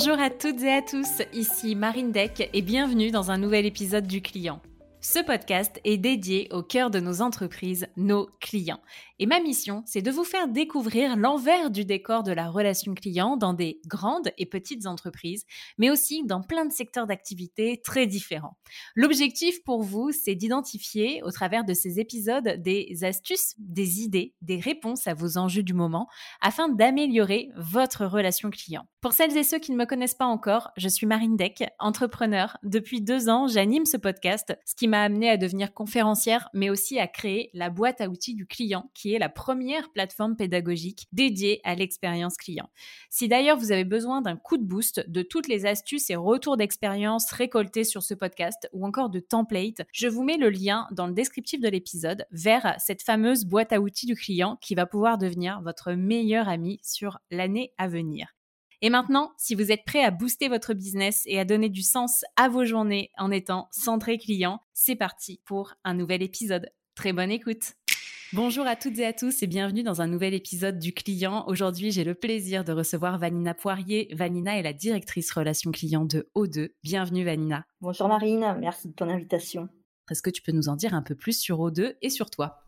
[0.00, 4.06] Bonjour à toutes et à tous, ici Marine Deck et bienvenue dans un nouvel épisode
[4.06, 4.62] du client.
[5.00, 8.78] Ce podcast est dédié au cœur de nos entreprises, nos clients.
[9.20, 13.36] Et ma mission, c'est de vous faire découvrir l'envers du décor de la relation client
[13.36, 15.44] dans des grandes et petites entreprises,
[15.76, 18.56] mais aussi dans plein de secteurs d'activité très différents.
[18.94, 24.60] L'objectif pour vous, c'est d'identifier au travers de ces épisodes des astuces, des idées, des
[24.60, 26.08] réponses à vos enjeux du moment
[26.40, 28.86] afin d'améliorer votre relation client.
[29.00, 32.56] Pour celles et ceux qui ne me connaissent pas encore, je suis Marine Deck, entrepreneur.
[32.62, 36.98] Depuis deux ans, j'anime ce podcast, ce qui m'a amené à devenir conférencière, mais aussi
[36.98, 41.74] à créer la boîte à outils du client qui la première plateforme pédagogique dédiée à
[41.74, 42.68] l'expérience client.
[43.08, 46.58] Si d'ailleurs vous avez besoin d'un coup de boost de toutes les astuces et retours
[46.58, 51.06] d'expérience récoltés sur ce podcast ou encore de templates, je vous mets le lien dans
[51.06, 55.16] le descriptif de l'épisode vers cette fameuse boîte à outils du client qui va pouvoir
[55.16, 58.34] devenir votre meilleur ami sur l'année à venir.
[58.80, 62.24] Et maintenant, si vous êtes prêt à booster votre business et à donner du sens
[62.36, 66.70] à vos journées en étant centré client, c'est parti pour un nouvel épisode.
[66.94, 67.74] Très bonne écoute.
[68.34, 71.44] Bonjour à toutes et à tous et bienvenue dans un nouvel épisode du client.
[71.46, 74.06] Aujourd'hui, j'ai le plaisir de recevoir Vanina Poirier.
[74.12, 76.72] Vanina est la directrice relations clients de O2.
[76.82, 77.64] Bienvenue Vanina.
[77.80, 79.70] Bonjour Marine, merci de ton invitation.
[80.10, 82.64] Est-ce que tu peux nous en dire un peu plus sur O2 et sur toi?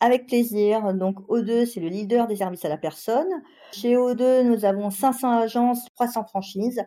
[0.00, 0.94] Avec plaisir.
[0.94, 3.28] Donc O2, c'est le leader des services à la personne.
[3.72, 6.80] Chez O2, nous avons 500 agences, 300 franchises.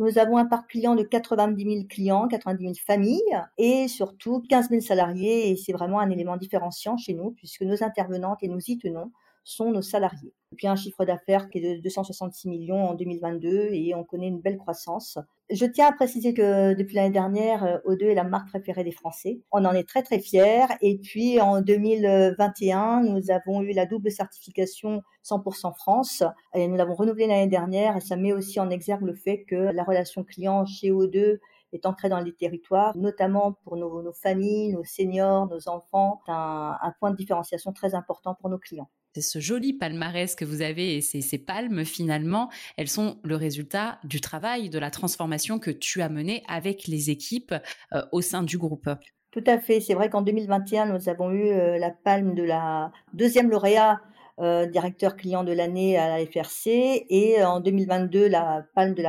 [0.00, 3.20] Nous avons un parc client de 90 000 clients, 90 000 familles
[3.58, 5.50] et surtout 15 000 salariés.
[5.50, 9.12] Et c'est vraiment un élément différenciant chez nous puisque nos intervenantes, et nous y tenons,
[9.44, 10.32] sont nos salariés.
[10.56, 14.40] Puis un chiffre d'affaires qui est de 266 millions en 2022 et on connaît une
[14.40, 15.16] belle croissance.
[15.48, 18.92] Je tiens à préciser que depuis l'année dernière, euh, O2 est la marque préférée des
[18.92, 19.40] Français.
[19.52, 20.66] On en est très très fiers.
[20.80, 26.22] Et puis en 2021, nous avons eu la double certification 100% France.
[26.54, 27.96] Et nous l'avons renouvelée l'année dernière.
[27.96, 31.38] Et ça met aussi en exergue le fait que la relation client chez O2
[31.72, 36.20] est ancrée dans les territoires, notamment pour nos, familles, nos seniors, nos enfants.
[36.26, 38.90] Un, un point de différenciation très important pour nos clients.
[39.18, 43.98] Ce joli palmarès que vous avez et ces, ces, palmes, finalement, elles sont le résultat
[44.04, 47.54] du travail, de la transformation que tu as menée avec les équipes
[47.92, 48.88] euh, au sein du groupe.
[49.32, 49.80] Tout à fait.
[49.80, 54.00] C'est vrai qu'en 2021, nous avons eu euh, la palme de la deuxième lauréat
[54.40, 59.02] euh, directeur client de l'année à la FRC et en 2022, la palme de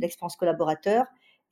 [0.00, 1.04] l'expérience collaborateur.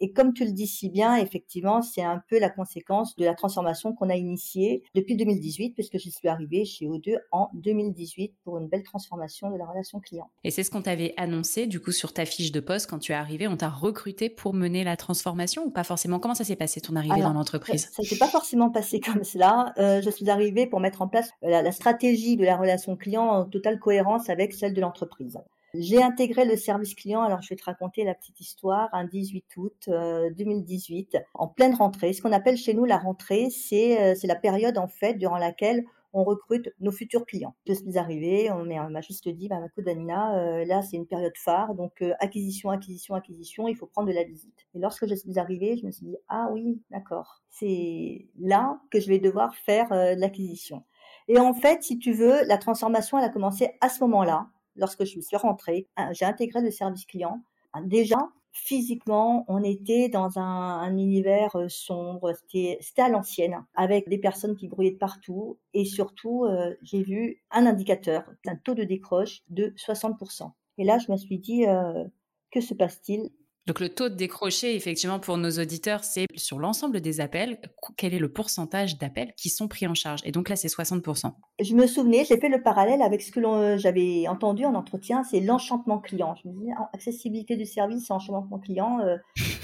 [0.02, 3.34] Et comme tu le dis si bien, effectivement, c'est un peu la conséquence de la
[3.34, 8.58] transformation qu'on a initiée depuis 2018, puisque je suis arrivée chez O2 en 2018 pour
[8.58, 10.28] une belle transformation de la relation client.
[10.42, 13.12] Et c'est ce qu'on t'avait annoncé, du coup, sur ta fiche de poste quand tu
[13.12, 13.46] es arrivée.
[13.46, 16.19] On t'a recruté pour mener la transformation ou pas forcément?
[16.19, 17.88] Comment ça s'est passé ton arrivée dans l'entreprise?
[17.92, 19.72] Ça ne s'est pas forcément passé comme cela.
[19.78, 23.44] Euh, je suis arrivée pour mettre en place la stratégie de la relation client en
[23.44, 25.38] totale cohérence avec celle de l'entreprise.
[25.75, 29.56] J'ai intégré le service client, alors je vais te raconter la petite histoire, un 18
[29.56, 32.12] août 2018, euh, en pleine rentrée.
[32.12, 35.84] Ce qu'on appelle chez nous la rentrée, euh, c'est la période en fait durant laquelle
[36.12, 37.55] on recrute nos futurs clients.
[37.66, 41.32] Je suis arrivée, on m'a juste dit, bah, écoute Danina, euh, là c'est une période
[41.38, 44.66] phare, donc acquisition, acquisition, acquisition, il faut prendre de la visite.
[44.75, 49.00] Et lorsque je suis arrivée, je me suis dit, ah oui, d'accord, c'est là que
[49.00, 49.88] je vais devoir faire
[50.19, 50.84] l'acquisition.
[51.28, 55.05] Et en fait, si tu veux, la transformation, elle a commencé à ce moment-là lorsque
[55.05, 57.43] je suis rentrée, hein, j'ai intégré le service client.
[57.72, 58.19] Hein, déjà,
[58.53, 64.69] physiquement, on était dans un, univers euh, sombre, c'était à l'ancienne, avec des personnes qui
[64.69, 65.59] brouillaient de partout.
[65.75, 70.50] Et surtout, euh, j'ai vu un indicateur, un taux de décroche de 60%.
[70.78, 72.05] Et là, je me suis dit, euh,
[72.50, 73.31] que se passe-t-il?
[73.67, 77.61] Donc le taux de décroché, effectivement, pour nos auditeurs, c'est sur l'ensemble des appels,
[77.97, 80.21] quel est le pourcentage d'appels qui sont pris en charge?
[80.25, 81.33] Et donc là, c'est 60%.
[81.61, 85.39] Je me souvenais, j'ai fait le parallèle avec ce que j'avais entendu en entretien, c'est
[85.39, 86.34] l'enchantement client.
[86.43, 89.17] Je me disais, accessibilité du service enchantement client, euh,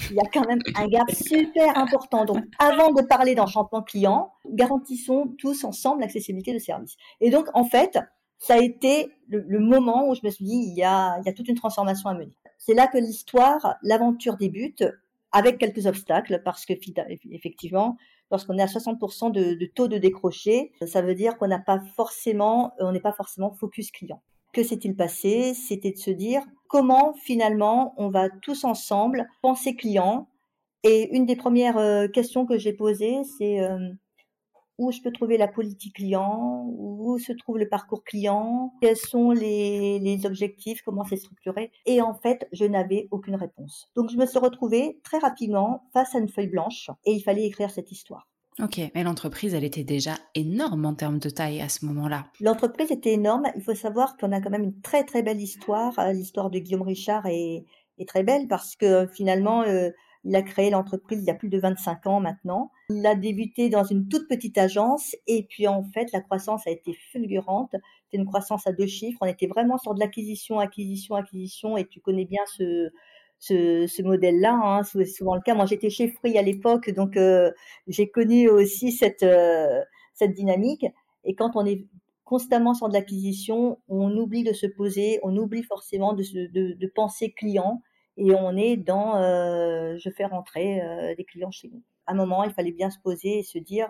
[0.09, 2.23] il y a quand même un gap super important.
[2.23, 6.95] Donc avant de parler d'enchantement client, garantissons tous ensemble l'accessibilité du service.
[7.19, 7.99] Et donc, en fait,
[8.37, 11.57] ça a été le, moment où je me suis dit, il y a toute une
[11.57, 12.33] transformation à mener.
[12.59, 14.83] C'est là que l'histoire, l'aventure débute,
[15.31, 16.73] avec quelques obstacles, parce que
[17.31, 17.97] effectivement,
[18.31, 22.73] lorsqu'on est à 60% de, taux de décroché, ça veut dire qu'on n'a pas forcément,
[22.79, 24.21] on n'est pas forcément focus client.
[24.53, 25.53] Que s'est-il passé?
[25.53, 30.27] C'était de se dire comment finalement on va tous ensemble penser client.
[30.83, 33.89] Et une des premières euh, questions que j'ai posées, c'est euh,
[34.79, 39.31] où je peux trouver la politique client, où se trouve le parcours client, quels sont
[39.31, 41.71] les, les objectifs, comment c'est structuré.
[41.85, 43.89] Et en fait, je n'avais aucune réponse.
[43.95, 47.45] Donc je me suis retrouvée très rapidement face à une feuille blanche et il fallait
[47.45, 48.27] écrire cette histoire.
[48.61, 52.25] Ok, mais l'entreprise, elle était déjà énorme en termes de taille à ce moment-là.
[52.39, 53.47] L'entreprise était énorme.
[53.55, 56.59] Il faut savoir qu'on a quand même une très très belle histoire, euh, l'histoire de
[56.59, 57.65] Guillaume Richard est
[58.07, 59.63] très belle parce que finalement,
[60.25, 62.71] il a créé l'entreprise il y a plus de 25 ans maintenant.
[62.89, 66.71] Il a débuté dans une toute petite agence et puis en fait, la croissance a
[66.71, 67.71] été fulgurante.
[68.09, 69.19] C'est une croissance à deux chiffres.
[69.21, 72.89] On était vraiment sur de l'acquisition, acquisition, acquisition et tu connais bien ce,
[73.39, 74.59] ce, modèle-là.
[74.61, 74.83] Hein.
[74.83, 75.55] C'est souvent le cas.
[75.55, 77.51] Moi, j'étais chez Free à l'époque, donc euh,
[77.87, 79.81] j'ai connu aussi cette, euh,
[80.13, 80.85] cette dynamique.
[81.23, 81.85] Et quand on est
[82.25, 86.23] constamment sur de l'acquisition, on oublie de se poser, on oublie forcément de,
[86.75, 87.81] de penser client
[88.19, 91.81] et on est dans euh, je fais rentrer euh, des clients chez nous.
[92.05, 93.87] À un moment, il fallait bien se poser et se dire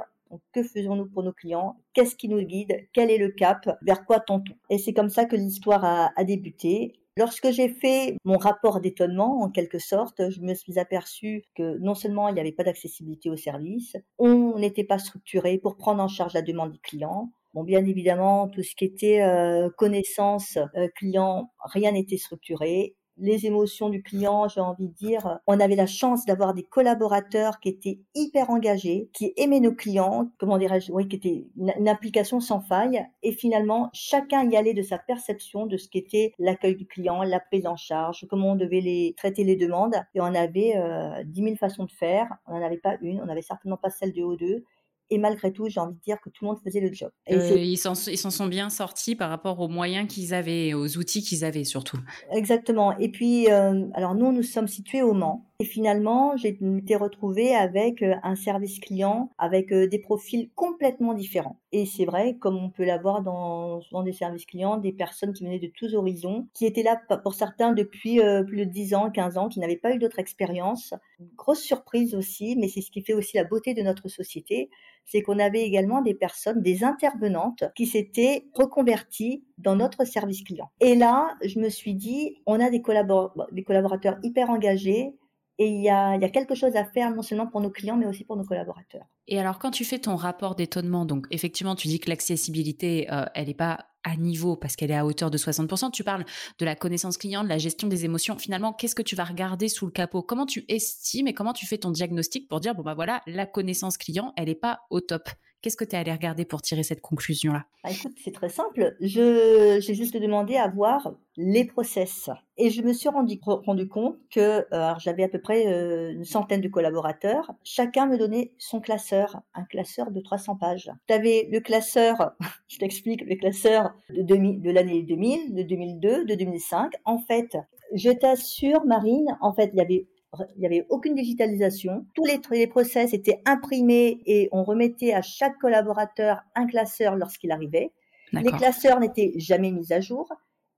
[0.53, 1.77] que faisons-nous pour nos clients?
[1.93, 2.87] Qu'est-ce qui nous guide?
[2.93, 3.77] Quel est le cap?
[3.81, 6.93] Vers quoi tentons Et c'est comme ça que l'histoire a, débuté.
[7.17, 11.95] Lorsque j'ai fait mon rapport d'étonnement, en quelque sorte, je me suis aperçue que non
[11.95, 16.07] seulement il n'y avait pas d'accessibilité au service, on n'était pas structuré pour prendre en
[16.07, 17.31] charge la demande du client.
[17.55, 23.45] Bon, bien évidemment, tout ce qui était euh, connaissance euh, client, rien n'était structuré les
[23.45, 25.39] émotions du client, j'ai envie de dire.
[25.47, 30.29] On avait la chance d'avoir des collaborateurs qui étaient hyper engagés, qui aimaient nos clients,
[30.37, 33.05] comment dirais-je, oui, qui était une, application sans faille.
[33.23, 37.39] Et finalement, chacun y allait de sa perception de ce qu'était l'accueil du client, la
[37.39, 39.95] prise en charge, comment on devait les traiter les demandes.
[40.15, 42.27] Et on avait euh, 10 000 façons de faire.
[42.47, 44.63] On n'en avait pas une, on n'avait certainement pas celle de O2.
[45.11, 47.09] Et malgré tout, j'ai envie de dire que tout le monde faisait le job.
[47.31, 51.43] Euh, ils s'en sont bien sortis par rapport aux moyens qu'ils avaient, aux outils qu'ils
[51.43, 51.97] avaient surtout.
[52.31, 52.97] Exactement.
[52.97, 55.48] Et puis, euh, alors nous, nous sommes situés au Mans.
[55.61, 61.59] Et finalement, j'ai été retrouvée avec euh, un service client avec des profils complètement différents.
[61.73, 65.43] Et c'est vrai, comme on peut l'avoir dans souvent des services clients, des personnes qui
[65.43, 69.37] venaient de tous horizons, qui étaient là pour certains depuis plus de 10 ans, 15
[69.37, 70.93] ans, qui n'avaient pas eu d'autres expériences.
[71.35, 74.69] Grosse surprise aussi, mais c'est ce qui fait aussi la beauté de notre société
[75.09, 80.69] c'est qu'on avait également des personnes, des intervenantes qui s'étaient reconverties dans notre service client.
[80.79, 85.15] Et là, je me suis dit, on a des collaborateurs hyper engagés,
[85.61, 88.23] et il y, a, quelque chose à faire non seulement pour nos clients, mais aussi
[88.23, 89.03] pour nos collaborateurs.
[89.27, 93.25] Et alors, quand tu fais ton rapport d'étonnement, donc effectivement, tu dis que l'accessibilité, euh,
[93.35, 95.91] elle n'est pas à niveau parce qu'elle est à hauteur de 60%.
[95.91, 96.23] Tu parles
[96.59, 98.37] de la connaissance client, de la gestion des émotions.
[98.37, 100.21] Finalement, qu'est-ce que tu vas regarder sous le capot?
[100.21, 103.45] Comment tu estimes et comment tu fais ton diagnostic pour dire, bon, bah voilà, la
[103.45, 105.27] connaissance client, elle n'est pas au top?
[105.61, 107.65] Qu'est-ce que tu es allé regarder pour tirer cette conclusion-là?
[107.83, 108.95] Bah, Écoute, c'est très simple.
[109.01, 112.29] j'ai juste demandé à voir les process.
[112.57, 116.23] Et je me suis rendu, rendu compte que euh, j'avais à peu près euh, une
[116.23, 117.51] centaine de collaborateurs.
[117.63, 120.91] Chacun me donnait son classeur, un classeur de 300 pages.
[121.07, 122.35] Tu avais le classeur,
[122.69, 126.93] je t'explique, le classeur de, de l'année 2000, de 2002, de 2005.
[127.03, 127.57] En fait,
[127.93, 130.07] je t'assure, Marine, en fait, il y avait
[130.55, 132.05] il n'y avait aucune digitalisation.
[132.13, 137.51] Tous les, les process étaient imprimés et on remettait à chaque collaborateur un classeur lorsqu'il
[137.51, 137.91] arrivait.
[138.31, 140.31] Les classeurs n'étaient jamais mis à jour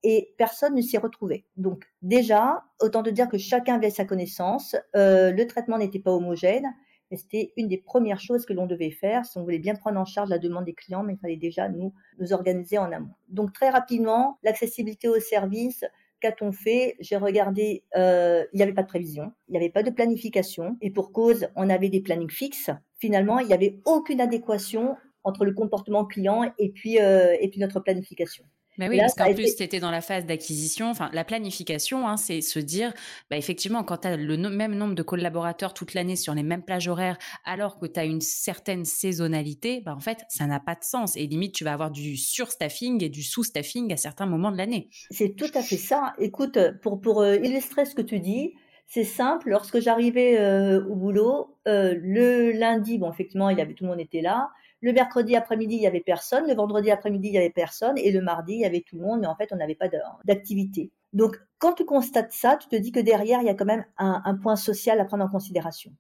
[0.04, 1.46] et personne ne s'y retrouvait.
[1.58, 6.12] Donc déjà, autant te dire que chacun avait sa connaissance, euh, le traitement n'était pas
[6.12, 6.66] homogène,
[7.10, 10.00] mais c'était une des premières choses que l'on devait faire si on voulait bien prendre
[10.00, 13.14] en charge la demande des clients, mais il fallait déjà nous, nous organiser en amont.
[13.28, 15.84] Donc très rapidement, l'accessibilité aux services,
[16.22, 16.96] Qu'a-t-on fait?
[17.00, 20.78] J'ai regardé, euh, il n'y avait pas de prévision, il n'y avait pas de planification,
[20.80, 22.70] et pour cause, on avait des plannings fixes.
[23.00, 27.80] Finalement, il n'y avait aucune adéquation entre le comportement client et euh, et puis notre
[27.80, 28.46] planification.
[28.78, 30.90] Mais oui, parce qu'en plus, tu étais dans la phase d'acquisition.
[30.90, 32.94] Enfin, la planification, hein, c'est se dire,
[33.30, 36.64] bah, effectivement, quand tu as le même nombre de collaborateurs toute l'année sur les mêmes
[36.64, 40.76] plages horaires, alors que tu as une certaine saisonnalité, bah, en fait, ça n'a pas
[40.76, 41.16] de sens.
[41.18, 44.90] Et limite, tu vas avoir du surstaffing et du sous-staffing à certains moments de l'année.
[45.10, 46.14] C'est tout à fait ça.
[46.18, 48.54] Écoute, pour, pour euh, illustrer ce que tu dis,
[48.88, 49.50] c'est simple.
[49.50, 53.90] Lorsque j'arrivais euh, au boulot, euh, le lundi, bon, effectivement, il y avait tout le
[53.90, 54.50] monde était là.
[54.82, 56.48] Le mercredi après-midi, il y avait personne.
[56.48, 57.98] Le vendredi après-midi, il y avait personne.
[57.98, 59.22] Et le mardi, il y avait tout le monde.
[59.22, 59.88] Mais en fait, on n'avait pas
[60.26, 60.92] d'activité.
[61.14, 63.86] Donc, quand tu constates ça, tu te dis que derrière, il y a quand même
[63.98, 65.92] un, point social à prendre en considération.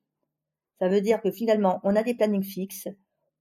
[0.79, 2.87] Ça veut dire que finalement, on a des plannings fixes.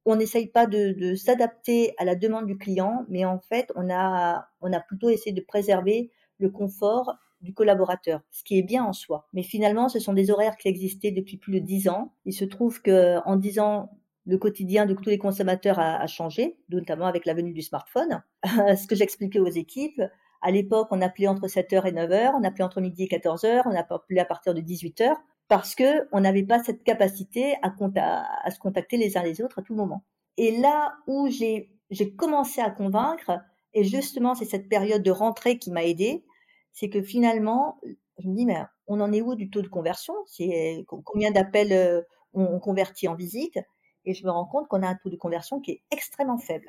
[0.05, 4.47] On n'essaye pas de, s'adapter à la demande du client, mais en fait, on a,
[4.89, 9.27] plutôt essayé de préserver le confort du collaborateur, ce qui est bien en soi.
[9.33, 12.13] Mais finalement, ce sont des horaires qui existaient depuis plus de dix ans.
[12.27, 13.91] Il se trouve que en dix ans,
[14.27, 18.23] le quotidien de tous les consommateurs a, changé, notamment avec la venue du smartphone.
[18.45, 20.03] Ce que j'expliquais aux équipes,
[20.43, 23.75] à l'époque, on appelait entre 7h et 9h, on appelait entre midi et 14h, on
[23.75, 25.15] appelait à partir de 18h,
[25.49, 29.63] parce que on n'avait pas cette capacité à, se contacter les uns les autres à
[29.63, 30.05] tout moment.
[30.37, 31.71] Et là où j'ai
[32.17, 33.33] commencé à convaincre,
[33.75, 36.25] et justement c'est cette période de rentrée qui m'a aidé,
[36.73, 37.81] c'est que finalement,
[38.19, 40.15] je me dis, mais on en est où du taux de conversion?
[40.27, 43.59] C'est combien d'appels euh, on convertit en visite?
[44.05, 46.67] Et je me rends compte qu'on a un taux de conversion qui est extrêmement faible.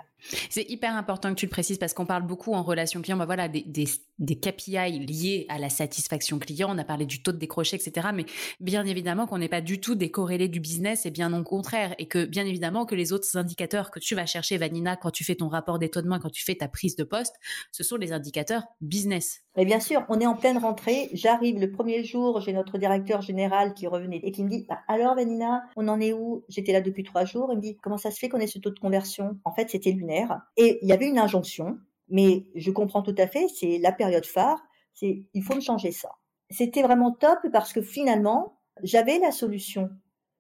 [0.50, 3.26] C'est hyper important que tu le précises parce qu'on parle beaucoup en relation client, bah
[3.26, 3.86] voilà, des, des,
[4.20, 6.68] des, KPI liés à la satisfaction client.
[6.72, 8.10] On a parlé du taux de décroché, etc.
[8.14, 8.26] Mais
[8.60, 11.96] bien évidemment qu'on n'est pas du tout décorrélé du business et bien au contraire.
[11.98, 15.24] Et que bien évidemment que les autres indicateurs que tu vas chercher, Vanina, quand tu
[15.24, 17.36] fais ton rapport d'étonnement, quand tu fais ta prise de poste,
[17.72, 19.42] ce sont les indicateurs business.
[19.58, 21.10] Et bien sûr, on est en pleine rentrée.
[21.14, 24.80] J'arrive le premier jour, j'ai notre directeur général qui revenait et qui me dit bah,
[24.88, 26.46] Alors, Vanina, on en est où?
[26.48, 27.50] J'étais là depuis trois jours.
[27.52, 29.40] Il me dit Comment ça se fait qu'on ait ce taux de conversion?
[29.46, 30.42] En fait, c'était lunaire.
[30.58, 31.78] Et il y avait une injonction,
[32.10, 34.62] mais je comprends tout à fait, c'est la période phare,
[34.94, 36.10] c'est il faut me changer ça.
[36.50, 39.90] C'était vraiment top parce que finalement, j'avais la solution.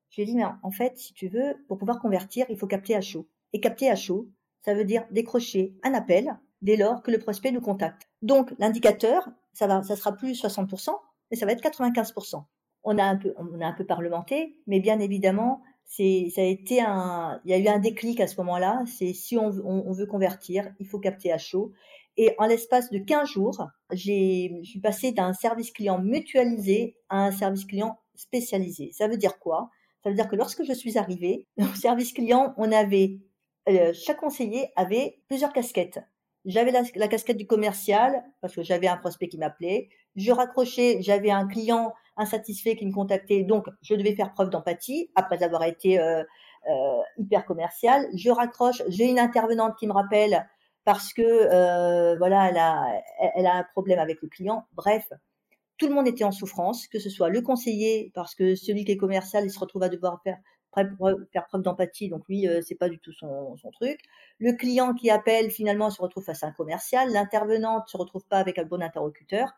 [0.09, 3.01] J'ai dit Mais en fait, si tu veux, pour pouvoir convertir, il faut capter à
[3.01, 3.27] chaud.
[3.53, 4.29] Et capter à chaud,
[4.63, 8.09] ça veut dire décrocher un appel dès lors que le prospect nous contacte.
[8.21, 10.91] Donc l'indicateur, ça va, ça sera plus 60%,
[11.29, 12.43] mais ça va être 95%.
[12.83, 15.61] On a un peu, on a un peu parlementé, mais bien évidemment,
[15.91, 18.81] c'est, ça a été un, il y a eu un déclic à ce moment-là.
[18.85, 21.73] C'est si on, veut convertir, il faut capter à chaud.
[22.15, 27.25] Et en l'espace de 15 jours, j'ai, je suis passée d'un service client mutualisé à
[27.25, 28.91] un service client spécialisé.
[28.93, 29.69] Ça veut dire quoi?
[30.01, 33.19] Ça veut dire que lorsque je suis arrivée, au service client, on avait
[33.67, 35.99] euh, chaque conseiller avait plusieurs casquettes.
[36.45, 39.89] J'avais la, casquette du commercial parce que j'avais un prospect qui m'appelait.
[40.15, 45.09] Je raccrochais, j'avais un client insatisfait qui me contactait, donc je devais faire preuve d'empathie
[45.15, 46.23] après avoir été euh,
[46.69, 48.07] euh, hyper commercial.
[48.15, 50.47] Je raccroche, j'ai une intervenante qui me rappelle
[50.85, 53.01] parce que euh, voilà, elle a,
[53.35, 54.65] elle a un problème avec le client.
[54.73, 55.11] Bref,
[55.77, 58.93] tout le monde était en souffrance, que ce soit le conseiller parce que celui qui
[58.93, 60.37] est commercial, il se retrouve à devoir faire
[60.73, 63.99] faire preuve d'empathie, donc lui, euh, c'est pas du tout son, son, truc.
[64.39, 67.11] Le client qui appelle, finalement, se retrouve face à un commercial.
[67.11, 69.49] L'intervenante se retrouve pas avec un bon interlocuteur.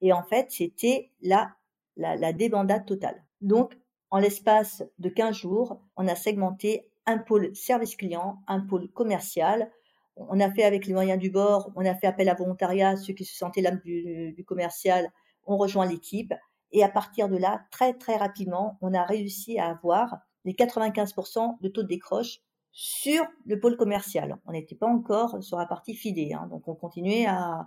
[0.00, 1.52] Et en fait, c'était la,
[1.96, 3.24] la, débandade totale.
[3.40, 3.78] Donc,
[4.10, 9.70] en l'espace de 15 jours, on a segmenté un pôle service client, un pôle commercial.
[10.16, 13.14] On a fait avec les moyens du bord, on a fait appel à volontariat, ceux
[13.14, 15.10] qui se sentaient l'âme du, du commercial,
[15.46, 16.34] ont rejoint l'équipe.
[16.72, 21.60] Et à partir de là, très très rapidement, on a réussi à avoir les 95%
[21.60, 22.40] de taux de décroche
[22.72, 24.38] sur le pôle commercial.
[24.46, 27.66] On n'était pas encore sur la partie FIDE, hein, donc on continuait à,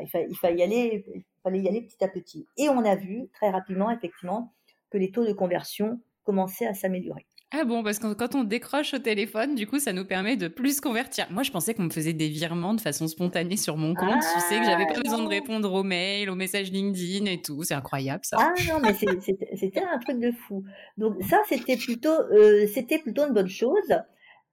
[0.00, 2.46] il, fallait y aller, il fallait y aller petit à petit.
[2.56, 4.52] Et on a vu très rapidement, effectivement,
[4.90, 7.26] que les taux de conversion commençaient à s'améliorer.
[7.50, 10.48] Ah bon, parce que quand on décroche au téléphone, du coup, ça nous permet de
[10.48, 11.26] plus convertir.
[11.30, 14.20] Moi, je pensais qu'on me faisait des virements de façon spontanée sur mon compte.
[14.20, 15.30] tu sais que j'avais pas besoin de ah.
[15.30, 17.62] répondre aux mails, aux messages LinkedIn et tout.
[17.62, 18.36] C'est incroyable, ça.
[18.38, 20.62] Ah non, mais c'était un truc de fou.
[20.98, 23.94] Donc ça, c'était plutôt, euh, c'était plutôt une bonne chose.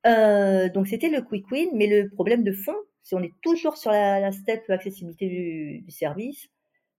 [0.05, 3.77] Euh, donc c'était le quick win, mais le problème de fond, si on est toujours
[3.77, 6.49] sur la, la step accessibilité du, service,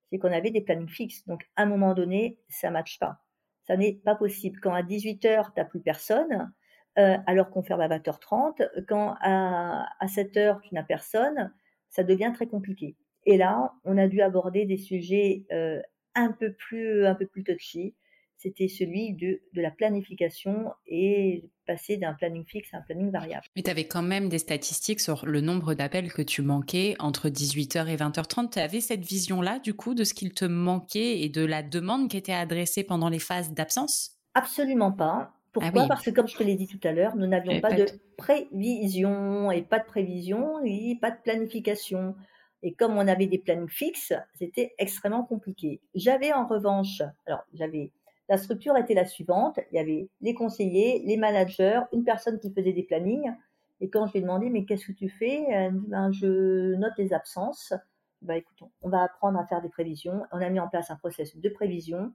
[0.09, 1.27] c'est qu'on avait des plannings fixes.
[1.27, 3.19] Donc à un moment donné, ça matche pas.
[3.67, 4.57] Ça n'est pas possible.
[4.61, 6.53] Quand à 18h, tu n'as plus personne,
[6.97, 11.53] euh, alors qu'on ferme à 20h30, quand à, à 7h, tu n'as personne,
[11.89, 12.95] ça devient très compliqué.
[13.25, 15.81] Et là, on a dû aborder des sujets euh,
[16.15, 17.95] un peu plus un peu plus touchy
[18.37, 23.45] c'était celui de, de la planification et passer d'un planning fixe à un planning variable.
[23.55, 27.29] Mais tu avais quand même des statistiques sur le nombre d'appels que tu manquais entre
[27.29, 28.51] 18h et 20h30.
[28.51, 32.09] Tu avais cette vision-là, du coup, de ce qu'il te manquait et de la demande
[32.09, 34.17] qui était adressée pendant les phases d'absence?
[34.33, 35.33] Absolument pas.
[35.51, 35.83] Pourquoi?
[35.83, 37.75] ah Parce que, comme je te l'ai dit tout à l'heure, nous n'avions pas, pas,
[37.75, 37.85] de
[38.17, 42.15] prévision et pas de prévision et pas de planification.
[42.63, 45.81] Et comme on avait des plannings fixes, c'était extrêmement compliqué.
[45.95, 47.91] J'avais en revanche, alors j'avais
[48.29, 49.59] la structure était la suivante.
[49.71, 53.31] Il y avait les conseillers, les managers, une personne qui faisait des plannings.
[53.79, 55.45] Et quand je lui ai demandé, mais qu'est-ce que tu fais?
[55.49, 57.73] Elle dit, ben, je note les absences.
[58.21, 58.41] Ben,
[58.81, 60.23] on va apprendre à faire des prévisions.
[60.31, 62.13] On a mis en place un processus de prévision.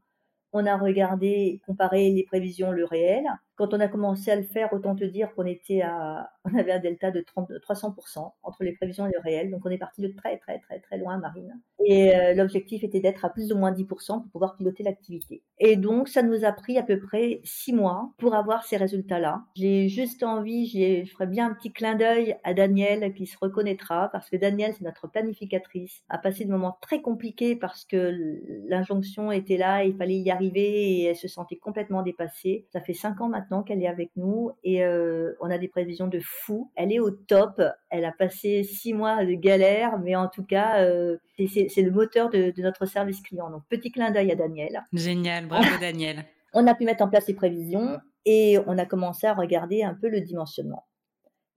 [0.53, 3.25] On a regardé, comparé les prévisions, le réel.
[3.57, 6.73] Quand on a commencé à le faire, autant te dire qu'on était à, on avait
[6.73, 9.51] un delta de 30, 300% entre les prévisions et le réel.
[9.51, 11.61] Donc on est parti de très, très, très, très loin, Marine.
[11.85, 15.43] Et euh, l'objectif était d'être à plus ou moins 10% pour pouvoir piloter l'activité.
[15.59, 19.43] Et donc, ça nous a pris à peu près six mois pour avoir ces résultats-là.
[19.57, 20.67] J'ai juste envie,
[21.05, 24.75] je ferai bien un petit clin d'œil à Danielle qui se reconnaîtra parce que Danielle,
[24.75, 29.97] c'est notre planificatrice, a passé des moments très compliqués parce que l'injonction était là, il
[29.97, 32.67] fallait y arriver et elle se sentait complètement dépassée.
[32.73, 36.09] Ça fait cinq ans maintenant qu'elle est avec nous et euh, on a des prévisions
[36.09, 36.71] de fou.
[36.75, 37.61] Elle est au top.
[37.91, 41.91] Elle a passé six mois de galère, mais en tout cas, euh, c'est c'est le
[41.91, 43.51] moteur de, notre service client.
[43.51, 44.83] Donc, petit clin d'œil à Daniel.
[44.93, 46.25] Génial, bravo Daniel.
[46.55, 49.95] on a pu mettre en place les prévisions et on a commencé à regarder un
[49.95, 50.87] peu le dimensionnement.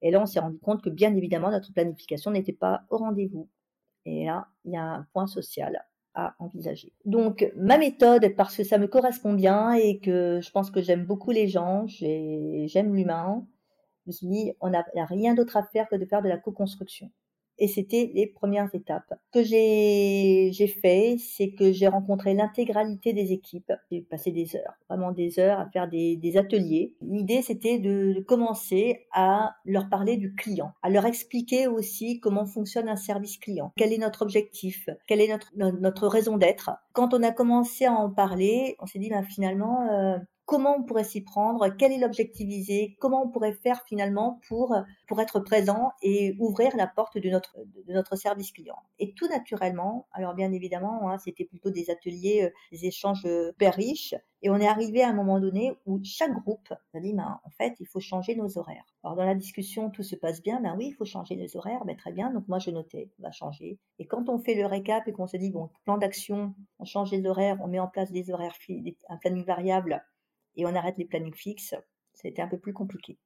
[0.01, 3.49] Et là, on s'est rendu compte que bien évidemment, notre planification n'était pas au rendez-vous.
[4.05, 5.83] Et là, il y a un point social.
[6.39, 6.93] Envisager.
[7.05, 11.05] Donc ma méthode, parce que ça me correspond bien et que je pense que j'aime
[11.05, 13.45] beaucoup les gens, j'aime l'humain,
[14.03, 16.38] je me suis dit, on n'a rien d'autre à faire que de faire de la
[16.38, 17.12] co-construction.
[17.57, 19.13] Et c'était les premières étapes.
[19.33, 23.71] Ce que j'ai fait, c'est que j'ai rencontré l'intégralité des équipes.
[23.91, 26.93] J'ai passé des heures, vraiment des heures à faire des, des ateliers.
[27.01, 32.89] L'idée, c'était de, commencer à leur parler du client, à leur expliquer aussi comment fonctionne
[32.89, 36.71] un service client, quel est notre objectif, quelle est notre, notre raison d'être?
[36.93, 40.83] Quand on a commencé à en parler, on s'est dit, ben, finalement, euh, comment on
[40.83, 44.75] pourrait s'y prendre, quel est l'objectif visé, comment on pourrait faire finalement pour,
[45.07, 48.77] pour être présent et ouvrir la porte de notre, de notre service client.
[48.99, 53.49] Et tout naturellement, alors bien évidemment, hein, c'était plutôt des ateliers, euh, des échanges euh,
[53.49, 57.13] super riches, et on est arrivé à un moment donné où chaque groupe a dit,
[57.13, 58.85] ben, en fait, il faut changer nos horaires.
[59.03, 61.83] Alors dans la discussion, tout se passe bien, ben oui, il faut changer nos horaires,
[61.85, 63.79] ben très bien, donc moi je notais, on va changer.
[63.97, 67.11] Et quand on fait le récap et qu'on se dit, bon, plan d'action, on change
[67.11, 68.55] les horaires, on met en place des horaires,
[69.09, 70.03] un planning variable,
[70.57, 71.75] et on arrête les plannings fixes,
[72.13, 73.17] c'était un peu plus compliqué.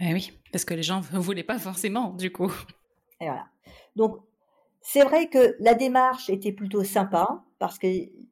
[0.00, 2.52] Eh oui, parce que les gens ne voulaient pas forcément, du coup.
[3.20, 3.46] Et voilà.
[3.94, 4.18] Donc,
[4.80, 7.86] c'est vrai que la démarche était plutôt sympa, parce que,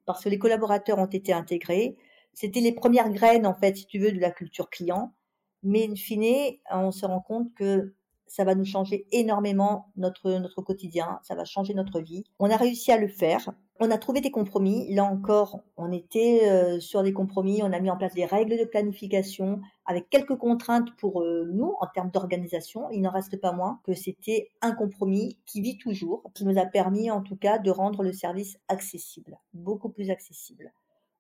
[0.05, 1.97] parce que les collaborateurs ont été intégrés.
[2.33, 5.15] C'était les premières graines, en fait, si tu veux, de la culture client.
[5.63, 7.95] Mais in fine, on se rend compte que
[8.27, 12.25] ça va nous changer énormément notre, notre quotidien, ça va changer notre vie.
[12.39, 13.51] On a réussi à le faire.
[13.83, 14.93] On a trouvé des compromis.
[14.95, 17.63] Là encore, on était euh, sur des compromis.
[17.63, 21.75] On a mis en place des règles de planification avec quelques contraintes pour euh, nous
[21.81, 22.91] en termes d'organisation.
[22.91, 26.67] Il n'en reste pas moins que c'était un compromis qui vit toujours, qui nous a
[26.67, 30.73] permis en tout cas de rendre le service accessible, beaucoup plus accessible.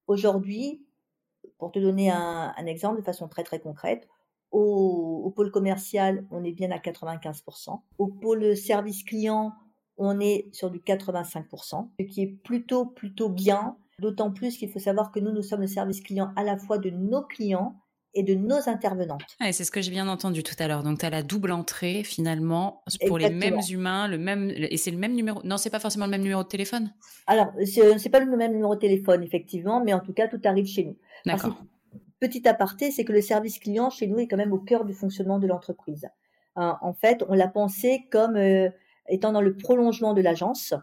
[0.07, 0.85] Aujourd'hui,
[1.59, 4.07] pour te donner un exemple de façon très très concrète,
[4.50, 7.81] au, pôle commercial, on est bien à 95%.
[7.99, 9.52] Au pôle service client,
[10.00, 13.76] on est sur du 85%, ce qui est plutôt, plutôt bien.
[13.99, 16.78] D'autant plus qu'il faut savoir que nous, nous sommes le service client à la fois
[16.78, 17.76] de nos clients
[18.14, 19.21] et de nos intervenantes.
[19.38, 20.83] c'est ce que j'ai bien entendu tout à l'heure.
[20.83, 24.90] Donc, tu as la double entrée, finalement, pour les mêmes humains, le même, et c'est
[24.90, 25.42] le même numéro.
[25.45, 26.92] Non, c'est pas forcément le même numéro de téléphone?
[27.26, 30.66] Alors, c'est pas le même numéro de téléphone, effectivement, mais en tout cas, tout arrive
[30.66, 30.97] chez nous.
[31.26, 31.62] D'accord.
[32.21, 34.95] Petit aparté, c'est que le service client chez nous est quand même au cœur du
[34.95, 36.08] fonctionnement de l'entreprise.
[36.56, 38.71] Hein, en fait, on l'a pensé comme euh,
[39.08, 40.75] étant dans le prolongement de l'agence.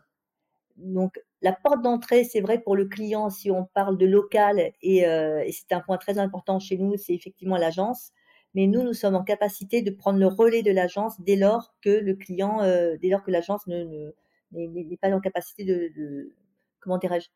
[0.78, 5.08] Donc, la porte d'entrée, c'est vrai pour le client, si on parle de local, et,
[5.08, 8.12] euh, c'est un point très important chez nous, c'est effectivement l'agence.
[8.54, 11.90] Mais nous, nous sommes en capacité de prendre le relais de l'agence dès lors que
[11.90, 14.14] le client, euh, dès lors que l'agence ne,
[14.52, 16.34] n'est pas en capacité de,
[16.80, 17.30] comment dirais-je,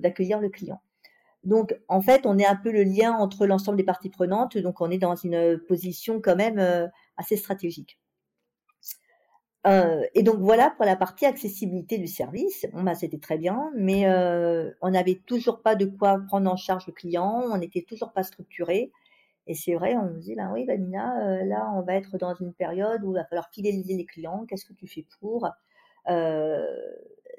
[0.00, 0.80] d'accueillir le client.
[1.44, 4.58] Donc, en fait, on est un peu le lien entre l'ensemble des parties prenantes.
[4.58, 7.98] Donc, on est dans une position quand même euh, assez stratégique.
[9.68, 12.66] Euh, et donc voilà pour la partie accessibilité du service.
[12.72, 16.86] Bah, c'était très bien, mais euh, on n'avait toujours pas de quoi prendre en charge
[16.86, 18.90] le client, on n'était toujours pas structuré.
[19.46, 22.52] Et c'est vrai, on nous dit, ben oui, Vanina, là, on va être dans une
[22.52, 24.44] période où il va falloir fidéliser les clients.
[24.46, 25.48] Qu'est-ce que tu fais pour?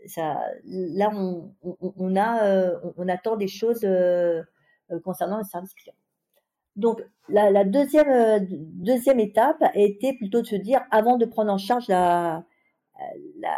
[0.05, 4.41] Ça, là, on, a, euh, on, attend des choses euh,
[4.91, 5.95] euh, concernant le service client.
[6.79, 11.57] Donc, la, deuxième, deuxième étape a été plutôt de se dire, avant de prendre en
[11.57, 12.43] charge la,
[13.39, 13.55] la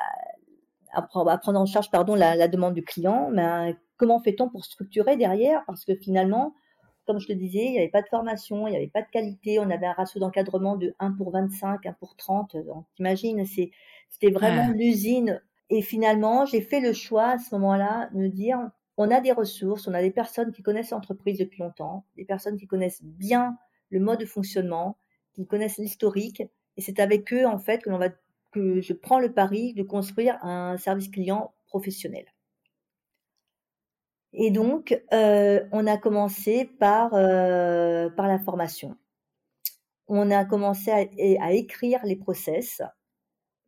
[0.94, 5.64] à prendre en charge pardon la, demande du client, ben, comment fait-on pour structurer derrière?
[5.66, 6.54] Parce que finalement,
[7.08, 9.10] comme je te disais, il n'y avait pas de formation, il n'y avait pas de
[9.10, 12.58] qualité, on avait un ratio d'encadrement de 1 pour 25, 1 pour 30.
[12.66, 18.18] Donc, t'imagines, c'était vraiment l'usine et finalement, j'ai fait le choix à ce moment-là de
[18.18, 18.60] me dire,
[19.02, 22.58] on a des ressources, on a des personnes qui connaissent l'entreprise depuis longtemps, des personnes
[22.58, 23.58] qui connaissent bien
[23.90, 24.98] le mode de fonctionnement,
[25.34, 26.42] qui connaissent l'historique,
[26.78, 28.10] et c'est avec eux en fait que l'on va
[28.52, 32.26] que je prends le pari de construire un service client professionnel.
[34.34, 38.98] Et donc, euh, on a commencé par, euh, par la formation.
[40.08, 41.06] On a commencé à,
[41.46, 42.82] à écrire les process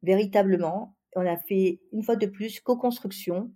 [0.02, 3.52] véritablement on a fait une fois de plus co-construction,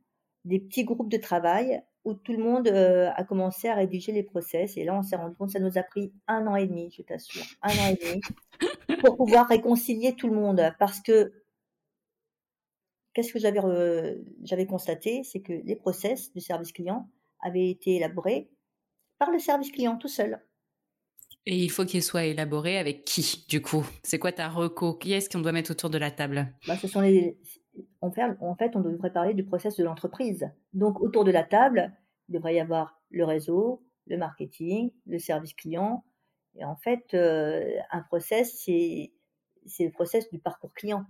[0.47, 4.23] des petits groupes de travail où tout le monde euh, a commencé à rédiger les
[4.23, 4.77] process.
[4.77, 6.89] Et là, on s'est rendu compte que ça nous a pris un an et demi,
[6.95, 8.21] je t'assure, un an et demi,
[9.01, 10.73] pour pouvoir réconcilier tout le monde.
[10.79, 11.33] Parce que,
[13.13, 13.59] qu'est-ce que j'avais,
[14.43, 17.09] j'avais constaté C'est que les process du service client
[17.41, 18.49] avaient été élaborés
[19.19, 20.41] par le service client tout seul.
[21.45, 23.85] Et il faut qu'il soit élaboré avec qui, du coup?
[24.03, 24.93] C'est quoi ta reco?
[24.93, 26.53] Qui est-ce qu'on doit mettre autour de la table?
[26.67, 27.37] Bah, ce sont les...
[28.01, 30.49] en, fait, on devrait parler du process de l'entreprise.
[30.73, 31.93] Donc, autour de la table,
[32.29, 36.03] il devrait y avoir le réseau, le marketing, le service client.
[36.55, 39.13] Et en fait, euh, un process, c'est,
[39.65, 41.05] c'est le process du parcours client.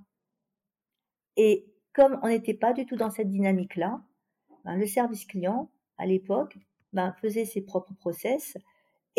[1.36, 4.02] Et comme on n'était pas du tout dans cette dynamique-là,
[4.66, 6.58] ben, le service client, à l'époque,
[6.94, 8.58] ben, faisait ses propres process.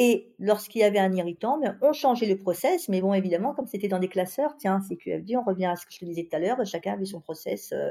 [0.01, 2.89] Et lorsqu'il y avait un irritant, ben, on changeait le process.
[2.89, 5.85] Mais bon, évidemment, comme c'était dans des classeurs, tiens, c'est QFD, on revient à ce
[5.85, 7.91] que je te disais tout à l'heure, chacun avait son process euh,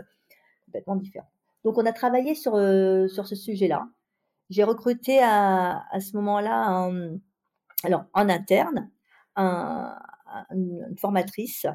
[0.65, 1.27] complètement différent.
[1.65, 3.89] Donc, on a travaillé sur, euh, sur ce sujet-là.
[4.49, 6.89] J'ai recruté à, à ce moment-là,
[7.83, 8.89] alors en interne,
[9.35, 9.93] un,
[10.51, 11.65] une formatrice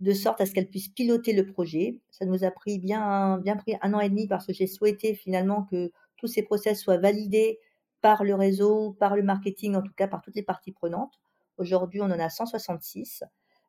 [0.00, 2.00] de sorte à ce qu'elle puisse piloter le projet.
[2.10, 5.14] Ça nous a pris bien, bien pris un an et demi parce que j'ai souhaité
[5.14, 7.60] finalement que tous ces process soient validés
[8.04, 11.18] par le réseau, par le marketing, en tout cas par toutes les parties prenantes.
[11.56, 13.24] Aujourd'hui, on en a 166.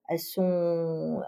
[0.10, 1.22] Elles sont,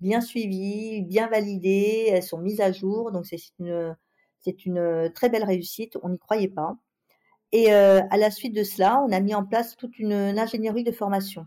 [0.00, 3.12] bien suivies, bien validées, elles sont mises à jour.
[3.12, 5.98] Donc c'est une, très belle réussite.
[6.02, 6.78] On n'y croyait pas.
[7.52, 10.82] Et euh, à la suite de cela, on a mis en place toute une ingénierie
[10.82, 11.46] de formation.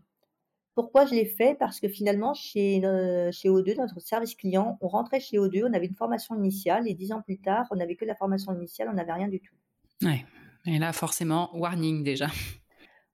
[0.76, 1.56] Pourquoi je l'ai fait?
[1.58, 5.74] Parce que finalement, chez, euh, chez O2, notre service client, on rentrait chez O2, on
[5.74, 8.90] avait une formation initiale et dix ans plus tard, on n'avait que la formation initiale,
[8.92, 9.56] on n'avait rien du tout.
[10.04, 10.26] Ouais.
[10.66, 12.28] Et là, forcément, warning déjà.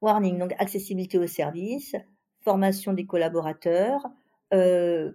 [0.02, 1.96] Warning, donc accessibilité au service,
[2.42, 4.02] formation des collaborateurs,
[4.54, 5.12] euh,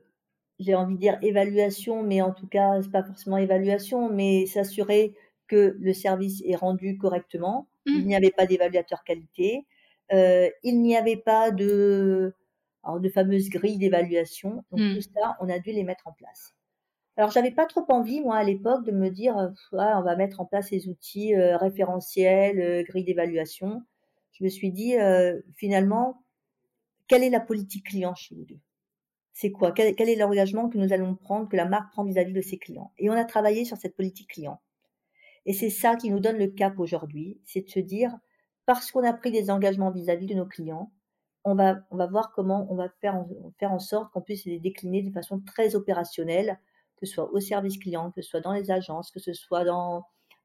[0.59, 5.15] j'ai envie de dire évaluation, mais en tout cas, c'est pas forcément évaluation, mais s'assurer
[5.49, 7.69] que le service est rendu correctement.
[7.87, 8.07] Il mmh.
[8.07, 9.67] n'y avait pas d'évaluateur qualité.
[10.13, 12.35] Euh, il n'y avait pas de,
[12.83, 14.65] alors, de fameuses grilles d'évaluation.
[14.71, 14.95] Donc mmh.
[14.95, 16.55] tout ça, on a dû les mettre en place.
[17.21, 19.37] Alors j'avais pas trop envie, moi, à l'époque, de me dire,
[19.73, 23.83] on va mettre en place ces outils euh, référentiels, euh, grilles d'évaluation.
[24.33, 24.95] Je me suis dit,
[25.55, 26.25] finalement,
[27.09, 28.59] quelle est la politique client chez deux?
[29.35, 29.71] C'est quoi?
[29.73, 32.91] Quel, est l'engagement que nous allons prendre, que la marque prend vis-à-vis de ses clients?
[32.97, 34.59] Et on a travaillé sur cette politique client.
[35.45, 38.17] Et c'est ça qui nous donne le cap aujourd'hui, c'est de se dire,
[38.65, 40.91] parce qu'on a pris des engagements vis-à-vis de nos clients,
[41.45, 43.29] on va, on va voir comment on va faire en,
[43.59, 46.59] faire en sorte qu'on puisse les décliner de façon très opérationnelle,
[47.01, 49.65] que ce soit au service client, que ce soit dans les agences, que ce soit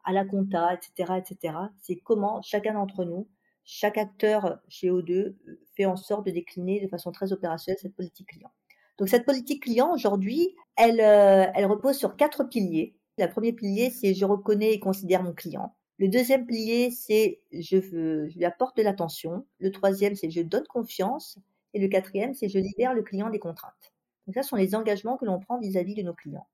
[0.04, 1.56] à la compta, etc., etc.
[1.82, 3.28] C'est comment chacun d'entre nous,
[3.64, 5.36] chaque acteur chez O2
[5.76, 8.52] fait en sorte de décliner de façon très opérationnelle cette politique client.
[8.98, 12.96] Donc cette politique client aujourd'hui, elle, euh, elle repose sur quatre piliers.
[13.18, 15.76] Le premier pilier, c'est je reconnais et considère mon client.
[15.98, 19.46] Le deuxième pilier, c'est je lui apporte de l'attention.
[19.60, 21.40] Le troisième, c'est je donne confiance.
[21.74, 23.95] Et le quatrième, c'est je libère le client des contraintes.
[24.26, 26.48] Donc ça, ce sont les engagements que l'on prend vis-à-vis de nos clients.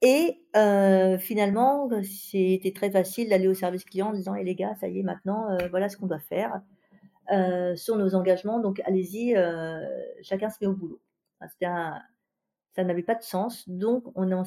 [0.00, 4.74] Et euh, finalement, c'était très facile d'aller au service client en disant "Eh les gars,
[4.76, 6.62] ça y est, maintenant, euh, voilà ce qu'on doit faire
[7.32, 8.60] euh, sur nos engagements.
[8.60, 9.34] Donc allez-y,
[10.22, 11.00] chacun se met au boulot."
[12.74, 13.68] ça n'avait pas de sens.
[13.68, 14.44] Donc on a,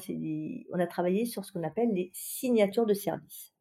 [0.72, 3.52] on a travaillé sur ce qu'on appelle les signatures de service.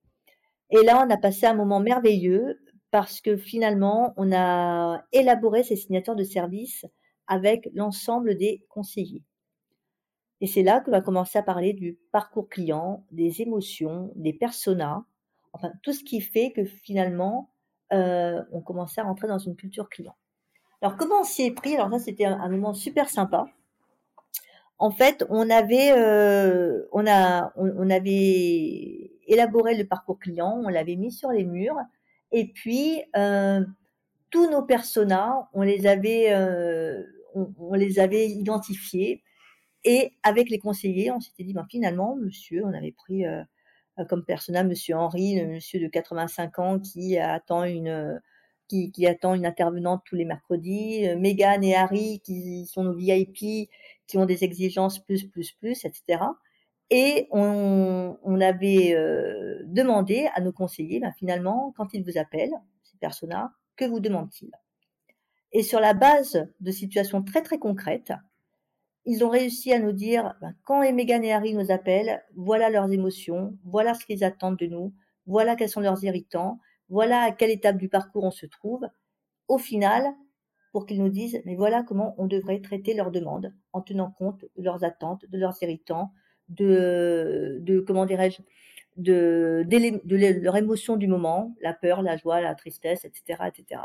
[0.69, 5.75] Et là, on a passé un moment merveilleux parce que finalement, on a élaboré ces
[5.75, 6.85] signatures de service
[7.31, 9.23] avec l'ensemble des conseillers.
[10.41, 14.33] Et c'est là que l'on va commencer à parler du parcours client, des émotions, des
[14.33, 15.05] personas,
[15.53, 17.53] enfin tout ce qui fait que finalement,
[17.93, 20.15] euh, on commençait à rentrer dans une culture client.
[20.81, 21.75] Alors comment on s'y est pris?
[21.75, 23.45] Alors ça, c'était un, moment super sympa.
[24.77, 30.97] En fait, on avait, euh, on a, on avait élaboré le parcours client, on l'avait
[30.97, 31.77] mis sur les murs,
[32.33, 33.63] et puis euh,
[34.31, 36.33] tous nos personas, on les avait,
[37.35, 39.23] euh, on, les avait identifiés,
[39.83, 43.43] et avec les conseillers, on s'était dit, ben, finalement, monsieur, on avait pris euh,
[44.09, 48.21] comme persona monsieur Henri, le monsieur de 85 ans qui attend une
[48.67, 53.69] qui, qui, attend une intervenante tous les mercredis, Megan et Harry qui sont nos VIP,
[54.07, 56.23] qui ont des exigences plus, plus, plus, etc.
[56.91, 62.97] Et on, avait euh, demandé à nos conseillers, ben finalement, quand ils vous appellent, ces
[62.97, 63.33] personnes
[63.77, 64.51] que vous demandent-ils?
[65.53, 68.13] Et sur la base de situations très très concrètes,
[69.05, 72.91] ils ont réussi à nous dire, ben, quand Megan et Harry nous appellent, voilà leurs
[72.91, 74.93] émotions, voilà ce qu'ils attendent de nous,
[75.25, 76.59] voilà quels sont leurs irritants,
[76.89, 78.87] voilà à quelle étape du parcours on se trouve.
[79.47, 80.13] Au final,
[80.71, 84.45] pour qu'ils nous disent, mais voilà comment on devrait traiter leurs demandes en tenant compte
[84.55, 86.11] de leurs attentes, de leurs irritants,
[86.49, 88.41] de, de comment dirais-je,
[88.97, 93.43] de, de, leur émotion du moment, la peur, la joie, la tristesse, etc.
[93.47, 93.81] etc.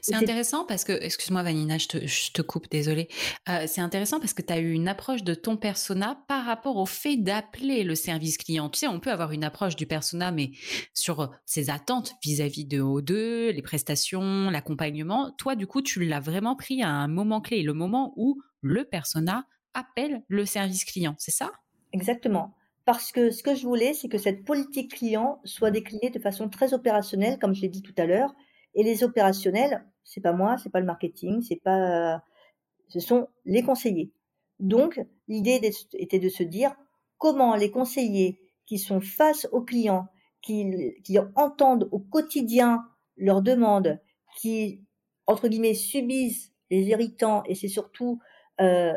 [0.00, 3.08] C'est intéressant parce que, excuse-moi Vanina, je te, je te coupe, désolée.
[3.48, 6.76] Euh, c'est intéressant parce que tu as eu une approche de ton persona par rapport
[6.76, 8.68] au fait d'appeler le service client.
[8.68, 10.52] Tu sais, on peut avoir une approche du persona, mais
[10.92, 15.32] sur ses attentes vis-à-vis de O2, les prestations, l'accompagnement.
[15.38, 18.84] Toi, du coup, tu l'as vraiment pris à un moment clé, le moment où le
[18.84, 21.50] persona appelle le service client, c'est ça?
[21.92, 22.54] Exactement.
[22.84, 26.48] Parce que ce que je voulais, c'est que cette politique client soit déclinée de façon
[26.48, 28.34] très opérationnelle, comme je l'ai dit tout à l'heure.
[28.74, 32.22] Et les opérationnels, c'est pas moi, c'est pas le marketing, c'est pas,
[32.88, 34.12] ce sont les conseillers.
[34.60, 35.60] Donc, l'idée
[35.94, 36.74] était de se dire
[37.18, 40.08] comment les conseillers qui sont face aux clients,
[40.42, 42.84] qui, qui entendent au quotidien
[43.16, 43.98] leurs demandes,
[44.36, 44.82] qui,
[45.26, 48.20] entre guillemets, subissent les irritants et c'est surtout
[48.60, 48.94] euh,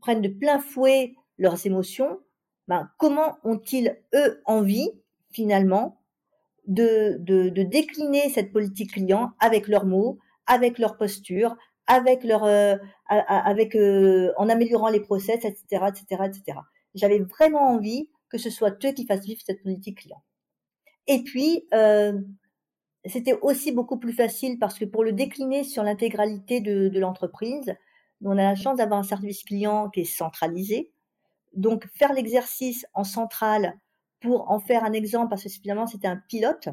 [0.00, 2.20] prennent de plein fouet leurs émotions,
[2.68, 4.90] ben, comment ont-ils, eux, envie,
[5.30, 6.00] finalement,
[6.66, 12.44] de, de, de, décliner cette politique client avec leurs mots, avec leur posture, avec leur,
[12.44, 12.76] euh,
[13.08, 16.58] avec, euh, en améliorant les process, etc., etc., etc.
[16.94, 20.22] J'avais vraiment envie que ce soit eux qui fassent vivre cette politique client.
[21.06, 22.20] Et puis, euh,
[23.06, 27.74] c'était aussi beaucoup plus facile parce que pour le décliner sur l'intégralité de, de l'entreprise,
[28.22, 30.92] on a la chance d'avoir un service client qui est centralisé.
[31.54, 33.78] Donc, faire l'exercice en centrale
[34.20, 36.68] pour en faire un exemple, parce que finalement, c'était un pilote,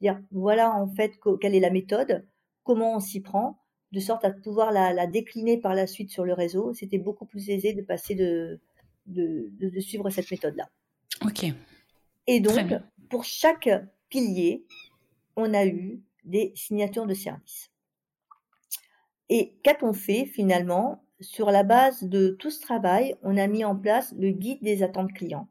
[0.00, 2.26] dire voilà en fait quelle est la méthode,
[2.64, 3.60] comment on s'y prend,
[3.92, 6.72] de sorte à pouvoir la, la, décliner par la suite sur le réseau.
[6.74, 8.60] C'était beaucoup plus aisé de passer de,
[9.06, 10.68] de, de, suivre cette méthode-là.
[11.24, 11.46] Ok.
[12.26, 12.58] Et donc,
[13.08, 13.68] pour chaque
[14.08, 14.64] pilier,
[15.36, 17.70] on a eu des signatures de service.
[19.28, 21.02] Et qu'a-t-on fait finalement?
[21.20, 24.82] Sur la base de tout ce travail, on a mis en place le guide des
[24.82, 25.48] attentes clients.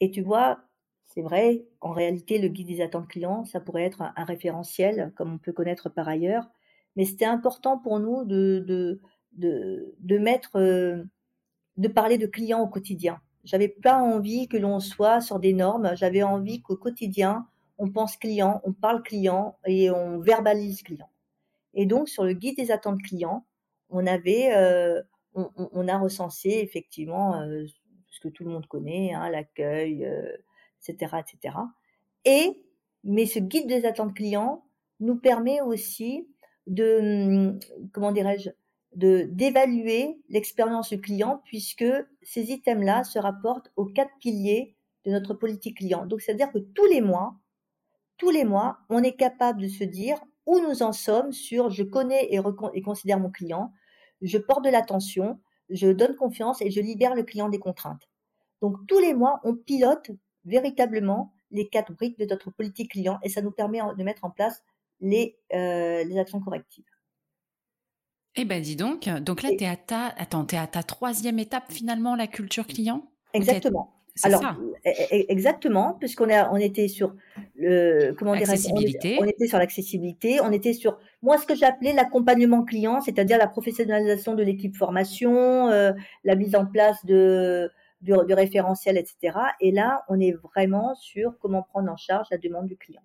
[0.00, 0.60] Et tu vois,
[1.06, 5.34] c'est vrai, en réalité, le guide des attentes clients, ça pourrait être un, référentiel, comme
[5.34, 6.48] on peut connaître par ailleurs,
[6.96, 11.04] mais c'était important pour nous de, de, de, mettre, euh,
[11.76, 13.20] de parler de clients au quotidien.
[13.42, 17.46] J'avais pas envie que l'on soit sur des normes, j'avais envie qu'au quotidien,
[17.78, 21.10] on pense client, on parle client et on verbalise client.
[21.74, 23.44] Et donc, sur le guide des attentes clients,
[23.90, 25.02] on avait, euh,
[25.34, 27.64] on, on, a recensé effectivement euh,
[28.10, 30.36] ce que tout le monde connaît, hein, l'accueil, euh,
[30.86, 31.56] etc., etc.
[32.24, 32.64] Et,
[33.02, 34.64] mais ce guide des attentes clients
[35.00, 36.28] nous permet aussi
[36.66, 37.58] de, hum,
[37.92, 38.50] comment dirais-je,
[38.94, 41.84] de d'évaluer l'expérience du client puisque
[42.22, 46.06] ces items-là se rapportent aux quatre piliers de notre politique client.
[46.06, 47.34] Donc, c'est-à-dire que tous les mois,
[48.16, 51.82] tous les mois, on est capable de se dire où nous en sommes sur je
[51.82, 52.40] connais et,
[52.74, 53.72] et considère mon client,
[54.20, 58.08] je porte de l'attention, je donne confiance et je libère le client des contraintes.
[58.62, 60.10] Donc tous les mois, on pilote
[60.44, 64.30] véritablement les quatre briques de notre politique client et ça nous permet de mettre en
[64.30, 64.62] place
[65.00, 66.84] les, euh, les actions correctives.
[68.36, 71.38] Eh ben dis donc, donc là, tu es, à ta, attends, es à ta troisième
[71.38, 73.08] étape finalement, la culture client?
[73.32, 74.03] Exactement.
[74.22, 74.56] Alors, ça.
[74.86, 77.14] E, e, exactement, puisqu'on on était sur
[77.56, 81.92] le, comment dire, on, on, était sur l'accessibilité, on était sur, moi, ce que j'appelais
[81.92, 87.70] l'accompagnement client, c'est-à-dire la professionnalisation de l'équipe formation, euh, la mise en place de,
[88.02, 89.36] du, du référentiel, etc.
[89.60, 93.02] Et là, on est vraiment sur comment prendre en charge la demande du client.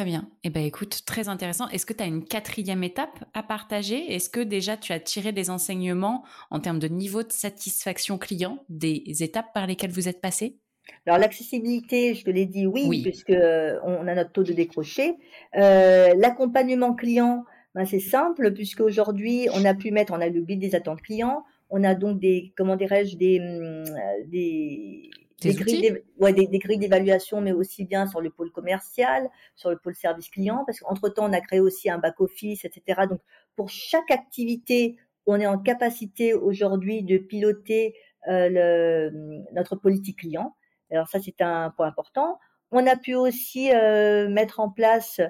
[0.00, 0.30] Très bien.
[0.44, 1.68] Eh bien, écoute, très intéressant.
[1.68, 4.14] Est-ce que tu as une quatrième étape à partager?
[4.14, 8.64] Est-ce que déjà tu as tiré des enseignements en termes de niveau de satisfaction client
[8.70, 10.56] des étapes par lesquelles vous êtes passé?
[11.04, 15.16] Alors l'accessibilité, je te l'ai dit oui, puisque euh, on a notre taux de décroché.
[15.56, 20.40] Euh, l'accompagnement client, ben, c'est simple puisque aujourd'hui on a pu mettre, on a le
[20.40, 23.84] guide des attentes clients, on a donc des, comment dirais-je, des, hum,
[24.28, 29.28] des des, grilles ouais, des, des, grilles d'évaluation, mais aussi bien sur le pôle commercial,
[29.56, 33.02] sur le pôle service client, parce qu'entre-temps, on a créé aussi un back-office, etc.
[33.08, 33.20] Donc,
[33.56, 37.94] pour chaque activité, on est en capacité aujourd'hui de piloter
[38.28, 40.54] euh, le, notre politique client.
[40.90, 42.38] Alors ça, c'est un point important.
[42.70, 45.20] On a pu aussi euh, mettre en place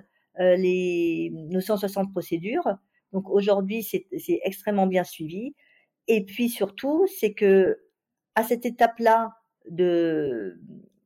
[0.40, 2.76] euh, les, nos 160 procédures.
[3.12, 4.06] Donc aujourd'hui, c'est
[4.44, 5.54] extrêmement bien suivi.
[6.06, 7.78] Et puis surtout, c'est que
[8.34, 9.32] à cette étape-là,
[9.68, 10.60] de,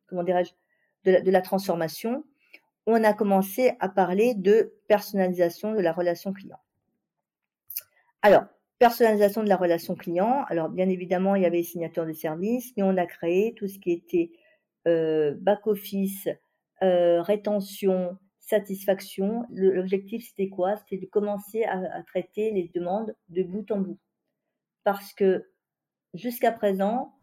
[0.07, 0.53] comment dirais-je,
[1.05, 2.25] de la, transformation,
[2.87, 6.59] on a commencé à parler de personnalisation de la relation client.
[8.23, 8.45] Alors,
[8.79, 10.45] personnalisation de la relation client.
[10.49, 13.69] Alors, bien évidemment, il y avait les signatures de services, mais on a créé tout
[13.69, 14.33] ce qui était
[14.87, 16.29] euh, back-office,
[16.83, 19.47] euh, rétention, satisfaction.
[19.51, 20.77] L'objectif, c'était quoi?
[20.77, 23.99] C'était de commencer à, traiter les demandes de bout en bout.
[24.85, 25.49] Parce que
[26.13, 27.14] jusqu'à présent,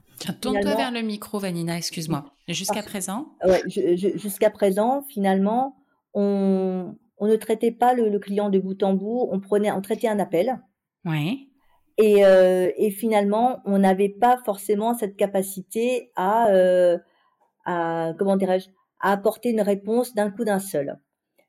[0.42, 2.26] tourne-toi vers le micro, Vanina, excuse-moi.
[2.48, 5.76] Jusqu'à présent ouais, Jusqu'à présent, finalement,
[6.14, 9.82] on, on, ne traitait pas le, le, client de bout en bout, on, prenait, on
[9.82, 10.60] traitait un appel.
[11.06, 11.52] Oui.
[11.98, 16.98] Et, euh, et finalement, on n'avait pas forcément cette capacité à, euh,
[17.66, 21.00] à comment dirais-je, à apporter une réponse d'un coup d'un seul.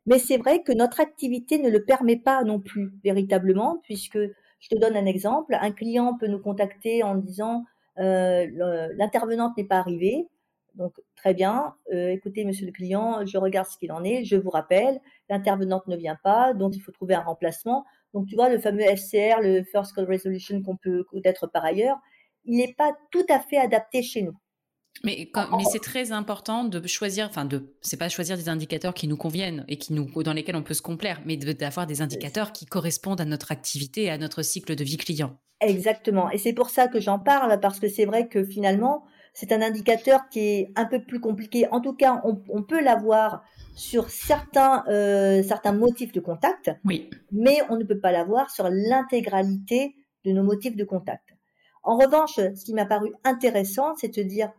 [0.07, 4.69] Mais c'est vrai que notre activité ne le permet pas non plus véritablement, puisque je
[4.69, 7.65] te donne un exemple, un client peut nous contacter en disant
[7.97, 10.29] l'intervenante n'est pas arrivée.
[10.75, 11.75] Donc, très bien.
[11.93, 14.25] Euh, écoutez, monsieur le client, je regarde ce qu'il en est.
[14.25, 17.85] Je vous rappelle, l'intervenante ne vient pas, donc il faut trouver un remplacement.
[18.15, 21.99] Donc, tu vois, le fameux FCR, le First Call Resolution qu'on peut connaître par ailleurs,
[22.45, 24.37] il n'est pas tout à fait adapté chez nous.
[25.05, 29.09] Mais, mais c'est très important de choisir, enfin de, c'est pas choisir des indicateurs qui
[29.09, 32.53] nous conviennent et qui nous, dans lesquels on peut se complaire, mais d'avoir des indicateurs
[32.53, 35.41] qui correspondent à notre activité et à notre cycle de vie client.
[35.63, 36.31] Exactement.
[36.31, 39.63] Et c'est pour ça que j'en parle, parce que c'est vrai que finalement, c'est un
[39.63, 41.67] indicateur qui est un peu plus compliqué.
[41.71, 43.45] En tout cas, on, peut l'avoir
[43.75, 47.09] sur certains, euh, certains motifs de contact, oui.
[47.31, 49.95] mais on ne peut pas l'avoir sur l'intégralité
[50.25, 51.31] de nos motifs de contact.
[51.83, 54.53] En revanche, ce qui m'a paru intéressant, c'est de dire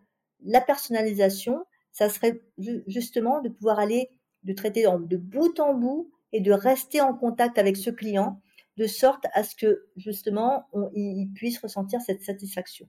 [0.44, 2.42] la personnalisation, ça serait
[2.88, 4.10] justement de pouvoir aller,
[4.44, 8.42] de traiter de bout en bout et de rester en contact avec ce client
[8.78, 12.88] de sorte à ce que justement il puisse ressentir cette satisfaction.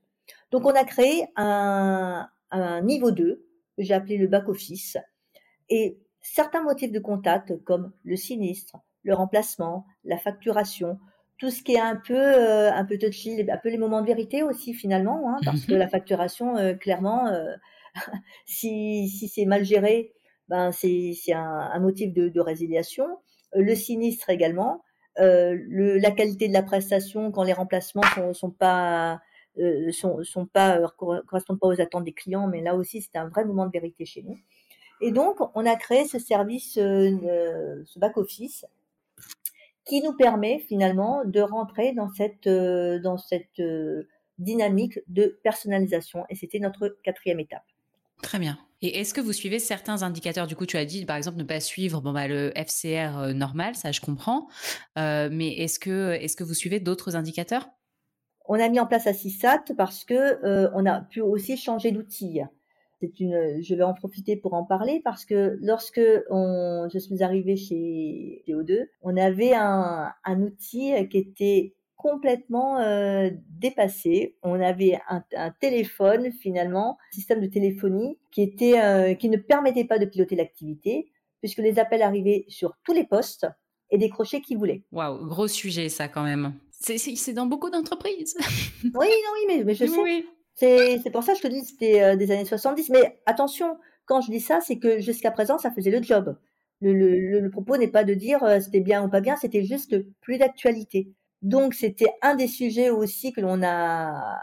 [0.50, 3.44] Donc on a créé un, un niveau 2
[3.76, 4.96] que j'ai appelé le back office
[5.68, 10.98] et certains motifs de contact comme le sinistre, le remplacement, la facturation,
[11.38, 14.06] tout ce qui est un peu euh, un peu touchy, un peu les moments de
[14.06, 17.54] vérité aussi finalement, hein, parce que la facturation, euh, clairement, euh,
[18.46, 20.12] si, si c'est mal géré,
[20.48, 23.06] ben c'est un, un, motif de, de, résiliation.
[23.54, 24.82] Le sinistre également,
[25.18, 29.20] le, la qualité de la prestation quand les remplacements sont, pas
[29.92, 33.44] sont, sont pas correspondent pas aux attentes des clients, mais là aussi c'est un vrai
[33.44, 34.38] moment de vérité chez nous.
[35.00, 38.64] Et donc on a créé ce service, ce back office
[39.84, 46.24] qui nous permet finalement de rentrer dans cette, euh, dans cette euh, dynamique de personnalisation.
[46.30, 47.64] Et c'était notre quatrième étape.
[48.22, 48.58] Très bien.
[48.86, 50.46] Et est-ce que vous suivez certains indicateurs?
[50.46, 53.32] Du coup, tu as dit, par exemple, ne pas suivre bon, bah, le FCR euh,
[53.32, 54.46] normal, ça je comprends.
[54.96, 57.68] mais est-ce que, est que vous suivez d'autres indicateurs?
[58.46, 62.42] On a mis en place Assisat parce que on a pu aussi changer d'outil
[63.20, 68.42] une, je vais en profiter pour en parler parce que lorsque je suis arrivée chez
[68.46, 74.36] TO2, on avait un outil qui était complètement euh, dépassé.
[74.42, 79.36] On avait un, un, téléphone finalement, un système de téléphonie qui était, euh, qui ne
[79.36, 83.46] permettait pas de piloter l'activité puisque les appels arrivaient sur tous les postes
[83.90, 84.82] et décrochaient qui voulait.
[84.92, 86.54] Waouh, gros sujet ça quand même.
[86.70, 88.34] C'est dans beaucoup d'entreprises.
[88.82, 90.00] oui, non, oui, mais, mais je sais.
[90.00, 90.26] Oui.
[90.54, 92.90] C'est pour ça que je te dis que c'était euh, des années 70.
[92.90, 96.36] Mais attention, quand je dis ça, c'est que jusqu'à présent, ça faisait le job.
[96.80, 99.64] Le, le, le propos n'est pas de dire euh, c'était bien ou pas bien, c'était
[99.64, 101.12] juste plus d'actualité.
[101.44, 104.40] Donc c'était un des sujets aussi que l'on a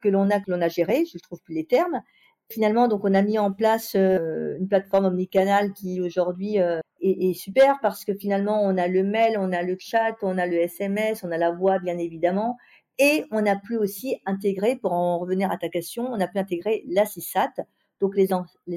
[0.00, 1.04] que l'on a que l'on a géré.
[1.06, 2.02] Je ne trouve plus les termes.
[2.50, 7.32] Finalement, donc on a mis en place euh, une plateforme omnicanal qui aujourd'hui est, est,
[7.32, 10.56] super parce que finalement on a le mail, on a le chat, on a le
[10.56, 12.58] SMS, on a la voix bien évidemment.
[12.98, 16.38] Et on a pu aussi intégrer, pour en revenir à ta question, on a pu
[16.38, 17.52] intégrer la CISAT,
[18.00, 18.32] donc les,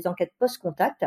[0.08, 1.06] enquêtes post-contact.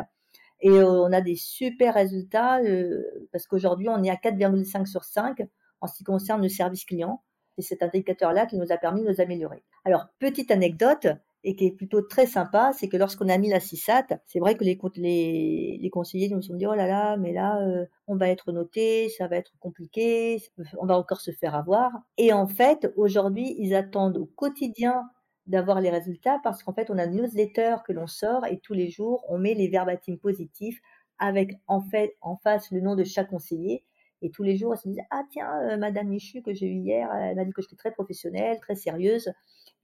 [0.61, 5.05] Et euh, on a des super résultats euh, parce qu'aujourd'hui, on est à 4,5 sur
[5.05, 5.43] 5
[5.81, 7.23] en ce qui concerne le service client.
[7.57, 9.65] C'est cet indicateur-là qui nous a permis de nous améliorer.
[9.85, 11.09] Alors, petite anecdote,
[11.45, 14.57] et qui est plutôt très sympa, c'est que lorsqu'on a mis la CISAT, c'est vrai
[14.57, 18.17] que les, les, les, conseillers nous ont dit oh là là, mais là euh, on
[18.17, 20.43] va être noté, ça va être compliqué,
[20.79, 21.93] on va encore se faire avoir.
[22.17, 25.05] Et en fait, aujourd'hui, ils attendent au quotidien
[25.47, 28.75] d'avoir les résultats parce qu'en fait, on a une newsletter que l'on sort et tous
[28.75, 30.81] les jours, on met les verbatims positifs
[31.19, 33.85] avec en fait en face le nom de chaque conseiller.
[34.23, 36.79] Et tous les jours, ils se disent ah tiens, euh, Madame Michu que j'ai eu
[36.79, 39.33] hier, elle m'a dit que j'étais très professionnelle, très sérieuse.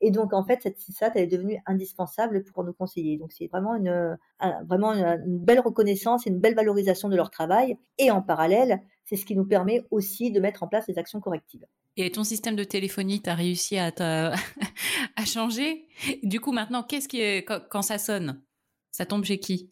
[0.01, 3.17] Et donc, en fait, cette CISAT, elle est devenue indispensable pour nos conseillers.
[3.17, 4.19] Donc, c'est vraiment une,
[4.67, 7.79] vraiment une, belle reconnaissance et une belle valorisation de leur travail.
[7.99, 11.21] Et en parallèle, c'est ce qui nous permet aussi de mettre en place des actions
[11.21, 11.65] correctives.
[11.97, 13.93] Et ton système de téléphonie, tu as réussi à,
[15.17, 15.87] à changer?
[16.23, 18.43] Du coup, maintenant, qu'est-ce qui est, quand, ça sonne?
[18.91, 19.71] Ça tombe chez qui?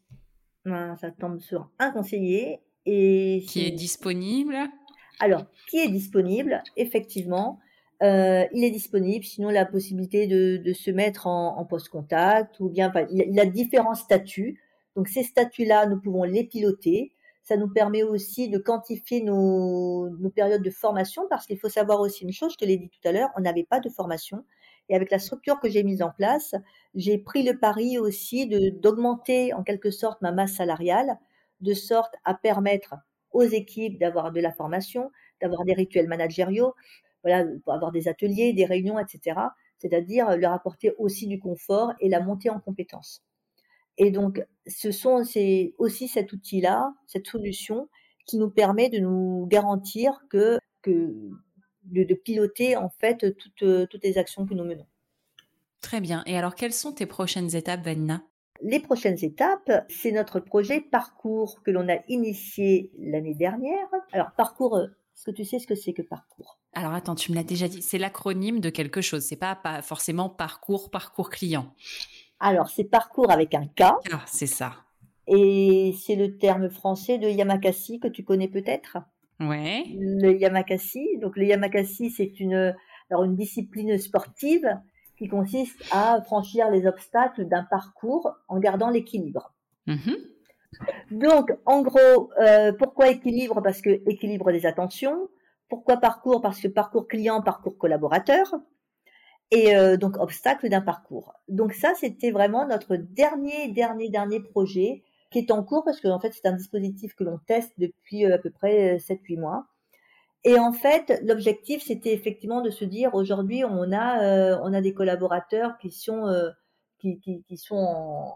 [0.64, 2.60] Ben, Ça tombe sur un conseiller.
[2.86, 4.56] Et Qui est disponible
[5.20, 7.58] Alors, qui est disponible, effectivement.
[8.02, 12.68] Euh, il est disponible, sinon la possibilité de, de se mettre en, en post-contact, ou
[12.68, 14.60] bien enfin, il, a différents statuts.
[14.96, 17.12] Donc ces statuts-là, nous pouvons les piloter.
[17.44, 22.00] Ça nous permet aussi de quantifier nos, nos périodes de formation, parce qu'il faut savoir
[22.00, 24.44] aussi une chose, je te l'ai dit tout à l'heure, on n'avait pas de formation.
[24.88, 26.56] Et avec la structure que j'ai mise en place,
[26.96, 31.18] j'ai pris le pari aussi de d'augmenter en quelque sorte ma masse salariale,
[31.62, 32.94] de sorte à permettre
[33.30, 36.74] aux équipes d'avoir de la formation, d'avoir des rituels managériaux,
[37.22, 39.40] voilà, avoir des ateliers, des réunions, etc.
[39.78, 43.22] C'est-à-dire leur apporter aussi du confort et la montée en compétences.
[43.98, 47.88] Et donc, ce sont c'est aussi cet outil-là, cette solution,
[48.26, 54.46] qui nous permet de nous garantir que, de piloter en fait toutes, toutes les actions
[54.46, 54.86] que nous menons.
[55.80, 56.22] Très bien.
[56.26, 58.22] Et alors, quelles sont tes prochaines étapes, Vanina?
[58.60, 63.88] Les prochaines étapes, c'est notre projet parcours que l'on a initié l'année dernière.
[64.12, 66.58] Alors, parcours, est-ce que tu sais ce que c'est que parcours?
[66.74, 69.82] Alors attends, tu me l'as déjà dit, c'est l'acronyme de quelque chose, c'est pas, pas
[69.82, 71.74] forcément parcours, parcours client.
[72.40, 73.82] Alors, c'est parcours avec un K.
[73.82, 74.74] Ah, c'est ça.
[75.26, 78.98] Et c'est le terme français de Yamakasi que tu connais peut-être?
[79.38, 79.84] Ouais.
[79.96, 81.18] Le Yamakasi.
[81.20, 82.74] Donc, le Yamakasi, c'est une,
[83.10, 84.68] alors une discipline sportive
[85.22, 89.54] qui consiste à franchir les obstacles d'un parcours en gardant l'équilibre.
[89.86, 90.16] Mhm.
[91.12, 93.62] Donc, en gros, euh, pourquoi équilibre?
[93.62, 95.28] Parce que équilibre des attentions.
[95.68, 96.40] Pourquoi parcours?
[96.40, 98.52] Parce que parcours client, parcours collaborateur.
[99.52, 101.34] Et euh, donc, obstacle d'un parcours.
[101.46, 106.08] Donc ça, c'était vraiment notre dernier, dernier, dernier projet qui est en cours parce que
[106.08, 109.66] en fait, c'est un dispositif que l'on teste depuis euh, à peu près 7-8 mois.
[110.44, 114.92] Et en fait, l'objectif, c'était effectivement de se dire aujourd'hui, on a, on a des
[114.92, 116.26] collaborateurs qui sont,
[116.98, 118.34] qui, qui, qui, sont en,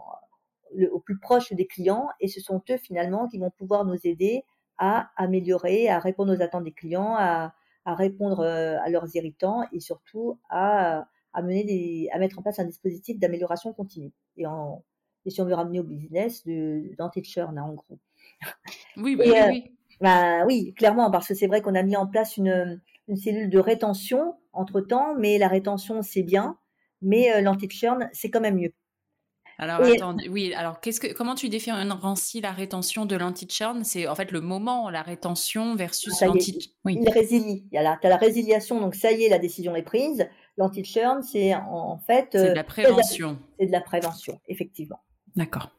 [0.92, 4.44] au plus proche des clients et ce sont eux finalement qui vont pouvoir nous aider
[4.78, 7.54] à améliorer, à répondre aux attentes des clients, à,
[7.84, 12.42] à répondre euh, à leurs irritants et surtout à, à, mener des, à mettre en
[12.42, 14.12] place un dispositif d'amélioration continue.
[14.36, 14.84] Et, en,
[15.24, 16.42] et si on veut ramener au business,
[16.98, 17.98] d'anti-churn, hein, en gros.
[18.96, 19.72] Oui, oui, euh, oui.
[20.00, 23.50] Bah, oui, clairement, parce que c'est vrai qu'on a mis en place une, une cellule
[23.50, 26.58] de rétention entre temps, mais la rétention, c'est bien,
[27.02, 28.72] mais euh, l'anti-churn, c'est quand même mieux.
[29.58, 33.84] Alors, attends, oui, alors qu'est-ce que, comment tu différencies la rétention de l'anti-churn?
[33.84, 36.98] C'est en fait le moment, la rétention versus l'anti oui.
[37.00, 37.66] Il résilie.
[37.70, 40.28] Tu as la résiliation, donc ça y est, la décision est prise.
[40.58, 42.28] L'anti-churn, c'est en fait.
[42.32, 43.38] C'est de la prévention.
[43.58, 45.00] C'est de la prévention, effectivement.
[45.36, 45.70] D'accord.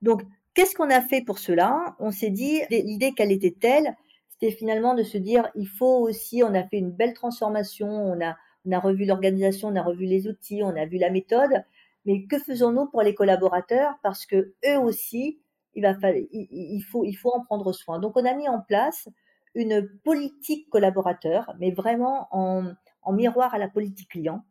[0.00, 0.22] Donc,
[0.58, 1.94] qu'est-ce qu'on a fait pour cela?
[2.00, 3.94] On s'est dit, l'idée qu'elle était telle,
[4.28, 8.20] c'était finalement de se dire, il faut aussi, on a fait une belle transformation, on
[8.20, 11.62] a, revu l'organisation, on a revu les outils, on a vu la méthode.
[12.06, 13.94] Mais que faisons-nous pour les collaborateurs?
[14.02, 15.38] Parce que eux aussi,
[15.76, 18.00] il, faut, en prendre soin.
[18.00, 19.08] Donc, on a mis en place
[19.54, 22.64] une politique collaborateur, mais vraiment en,
[23.12, 24.44] miroir à la politique client.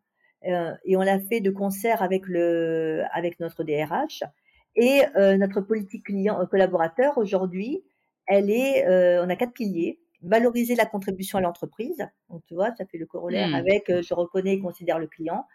[0.46, 4.24] Euh, et on l'a fait de concert avec notre DRH.
[4.78, 7.84] Et euh, notre politique client euh, collaborateur aujourd'hui,
[8.28, 12.08] elle est, euh, on a quatre piliers valoriser la contribution à l'entreprise.
[12.30, 13.56] Donc tu vois, ça fait le corollaire mmh.
[13.56, 15.46] avec euh, je reconnais et considère le client.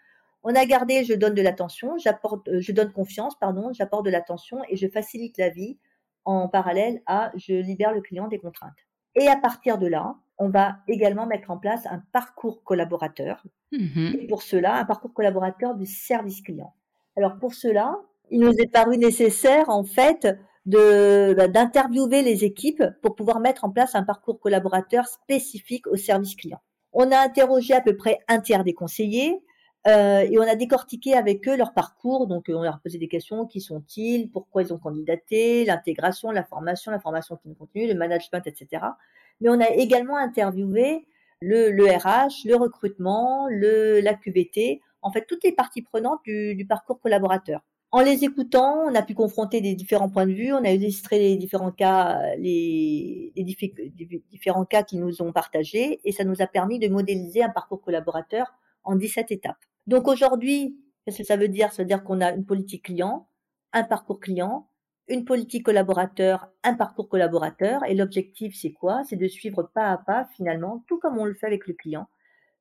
[0.43, 4.09] On a gardé, je donne de l'attention, j'apporte, euh, je donne confiance, pardon, j'apporte de
[4.09, 5.77] l'attention et je facilite la vie
[6.25, 8.71] en parallèle à je libère le client des contraintes.
[9.15, 13.43] Et à partir de là, on va également mettre en place un parcours collaborateur.
[13.71, 16.73] Mmh et pour cela, un parcours collaborateur du service client.
[17.15, 17.99] Alors pour cela,
[18.33, 20.27] il nous est paru nécessaire en fait
[20.65, 26.35] bah, d'interviewer les équipes pour pouvoir mettre en place un parcours collaborateur spécifique au service
[26.35, 26.59] client.
[26.93, 29.39] On a interrogé à peu près un tiers des conseillers,
[29.85, 32.25] euh, et on a décortiqué avec eux leur parcours.
[32.27, 36.43] Donc, on leur a posé des questions qui sont-ils, pourquoi ils ont candidaté, l'intégration, la
[36.43, 38.83] formation, la formation qui nous continue, le management, etc.
[39.41, 41.05] Mais on a également interviewé
[41.41, 46.65] le, le RH, le recrutement, le, la QVT, en fait, toutes les parties prenantes du
[46.67, 47.61] parcours collaborateur.
[47.93, 51.19] En les écoutant, on a pu confronter des différents points de vue, on a illustré
[51.19, 53.31] les différents cas, les,
[54.31, 57.83] différents cas qu'ils nous ont partagés, et ça nous a permis de modéliser un parcours
[57.83, 58.51] collaborateur
[58.83, 59.63] en 17 étapes.
[59.85, 60.75] Donc aujourd'hui,
[61.05, 61.71] qu'est-ce que ça veut dire?
[61.71, 63.27] Ça veut dire qu'on a une politique client,
[63.73, 64.67] un parcours client,
[65.07, 67.85] une politique collaborateur, un parcours collaborateur.
[67.85, 69.03] Et l'objectif, c'est quoi?
[69.07, 72.07] C'est de suivre pas à pas, finalement, tout comme on le fait avec le client,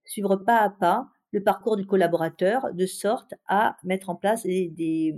[0.05, 5.17] suivre pas à pas le parcours du collaborateur de sorte à mettre en place des,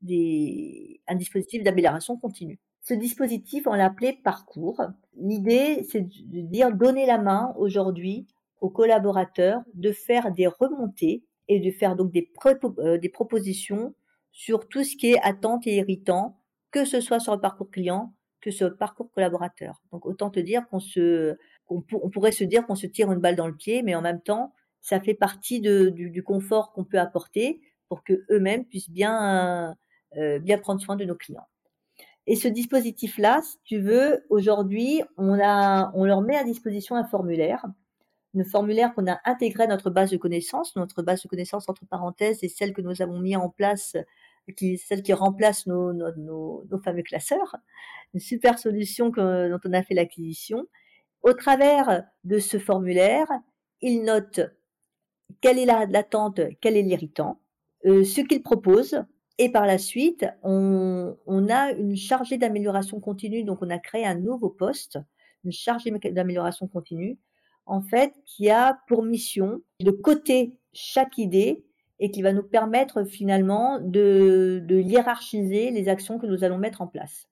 [0.00, 2.58] des, un dispositif d'amélioration continue.
[2.82, 4.80] Ce dispositif, on l'a appelé parcours.
[5.16, 8.26] L'idée, c'est de dire donner la main aujourd'hui
[8.60, 12.30] aux collaborateurs de faire des remontées et de faire donc des,
[12.78, 13.94] euh, des propositions
[14.32, 16.38] sur tout ce qui est attente et irritant,
[16.70, 19.82] que ce soit sur le parcours client, que sur le parcours collaborateur.
[19.92, 21.36] Donc autant te dire qu'on se,
[21.66, 24.02] qu'on on pourrait se dire qu'on se tire une balle dans le pied, mais en
[24.02, 24.52] même temps,
[24.84, 29.74] ça fait partie du, confort qu'on peut apporter pour que eux-mêmes puissent bien,
[30.16, 31.48] euh, bien prendre soin de nos clients.
[32.26, 37.66] Et ce dispositif-là, si tu veux, aujourd'hui, on leur met à disposition un formulaire
[38.34, 40.74] une formulaire qu'on a intégré à notre base de connaissances.
[40.76, 43.96] Notre base de connaissances, entre parenthèses, est celle que nous avons mis en place,
[44.76, 47.56] celle qui remplace nos, fameux classeurs.
[48.12, 50.66] Une super solution dont on a fait l'acquisition.
[51.22, 53.26] Au travers de ce formulaire,
[53.80, 54.40] il note
[55.40, 57.40] quelle est l'attente, quel est l'irritant,
[57.86, 59.04] euh, ce qu'il propose,
[59.38, 61.16] et par la suite, on,
[61.50, 64.98] a une chargée d'amélioration continue, donc on a créé un nouveau poste,
[65.44, 67.18] une chargée d'amélioration continue,
[67.66, 71.64] en fait, qui a pour mission de coter chaque idée
[71.98, 76.86] et qui va nous permettre finalement de, hiérarchiser les actions que nous allons mettre en
[76.86, 77.28] place.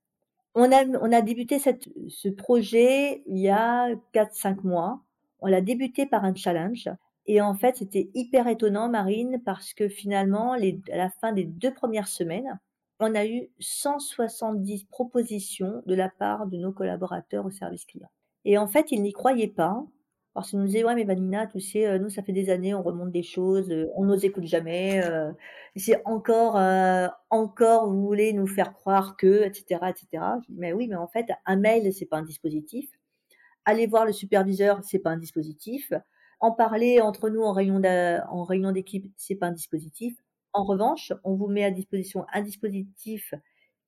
[0.54, 5.00] On a, débuté ce projet il y a 4-5 mois.
[5.40, 6.88] On l'a débuté par un challenge.
[7.26, 11.72] Et en fait, c'était hyper étonnant, Marine, parce que finalement, à la fin des deux
[11.72, 12.58] premières semaines,
[12.98, 18.10] on a eu 170 propositions de la part de nos collaborateurs au service client.
[18.44, 19.84] Et en fait, ils n'y croyaient pas.
[20.34, 22.72] Parce qu'ils nous disaient, ouais, mais Vanina, tu sais, euh, nous, ça fait des années,
[22.74, 25.30] on remonte des choses, euh, on nous écoute jamais, euh,
[25.76, 26.56] c'est encore,
[27.28, 30.24] encore, vous voulez nous faire croire que, etc., etc.
[30.48, 32.90] mais oui, mais en fait, un mail, c'est pas un dispositif.
[33.66, 35.92] Aller voir le superviseur, c'est pas un dispositif.
[36.42, 37.80] En parler entre nous en réunion
[38.28, 40.16] en réunion d'équipe, c'est pas un dispositif.
[40.52, 43.32] En revanche, on vous met à disposition un dispositif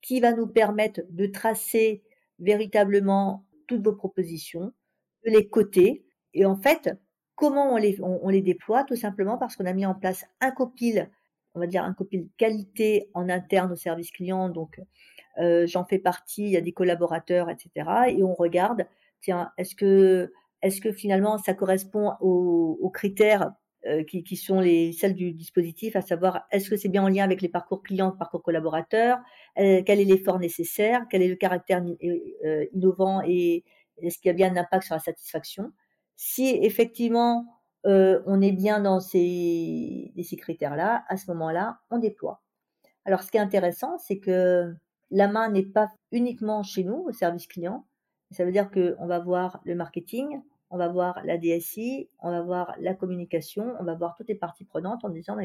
[0.01, 2.01] qui va nous permettre de tracer
[2.39, 4.71] véritablement toutes vos propositions,
[5.25, 6.05] de les coter.
[6.33, 6.97] Et en fait,
[7.35, 7.77] comment on
[8.29, 8.85] les, déploie?
[8.85, 11.11] Tout simplement parce qu'on a mis en place un copil,
[11.55, 14.47] on va dire un copil qualité en interne au service client.
[14.47, 14.79] Donc,
[15.39, 17.89] euh, j'en fais partie, il y a des collaborateurs, etc.
[18.07, 18.85] Et on regarde,
[19.19, 20.31] tiens, est-ce que,
[20.65, 23.51] est-ce que finalement ça correspond aux, critères
[23.85, 27.07] euh, qui, qui, sont les celles du dispositif, à savoir est-ce que c'est bien en
[27.07, 29.19] lien avec les parcours clients, parcours collaborateurs,
[29.59, 33.63] euh, quel est l'effort nécessaire, quel est le caractère euh, innovant et
[34.01, 35.71] est-ce qu'il y a bien un impact sur la satisfaction?
[36.15, 37.45] Si effectivement
[37.87, 42.41] on est bien dans ces, ces critères-là, à ce moment-là, on déploie.
[43.05, 44.73] Alors ce qui est intéressant, c'est que
[45.11, 47.85] la main n'est pas uniquement chez nous au service client.
[48.31, 52.41] Ça veut dire qu'on va voir le marketing, on va voir la DSI, on va
[52.41, 55.37] voir la communication, on va voir toutes les parties prenantes en disant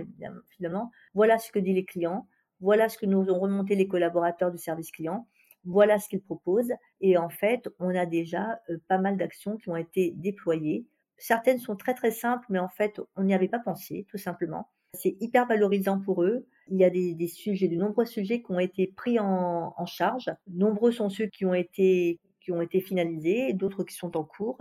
[0.57, 2.27] finalement, voilà ce que disent les clients,
[2.61, 5.27] voilà ce que nous ont remonté les collaborateurs du service client,
[5.65, 6.73] voilà ce qu'ils proposent.
[7.01, 10.87] Et en fait, on a déjà euh, pas mal d'actions qui ont été déployées.
[11.19, 14.69] Certaines sont très très simples, mais en fait, on n'y avait pas pensé, tout simplement.
[14.95, 16.47] C'est hyper valorisant pour eux.
[16.69, 20.31] Il y a des, sujets, de nombreux sujets qui ont été pris en, en charge.
[20.49, 24.59] Nombreux sont ceux qui ont été qui ont été finalisés, d'autres qui sont en cours.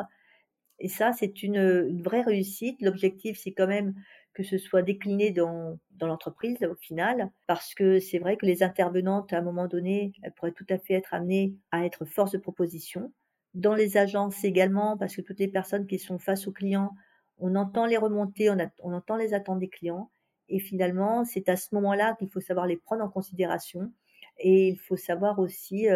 [0.80, 2.82] Et ça, c'est une, vraie réussite.
[2.82, 3.94] L'objectif, c'est quand même
[4.34, 9.34] que ce soit décliné dans, l'entreprise au final, parce que c'est vrai que les intervenantes,
[9.34, 12.38] à un moment donné, elles pourraient tout à fait être amenées à être force de
[12.38, 13.12] proposition.
[13.54, 16.96] Dans les agences également, parce que toutes les personnes qui sont face aux clients,
[17.38, 20.10] on entend les remonter, on, entend les attentes des clients,
[20.48, 23.92] et finalement, c'est à ce moment-là qu'il faut savoir les prendre en considération,
[24.38, 25.88] et il faut savoir aussi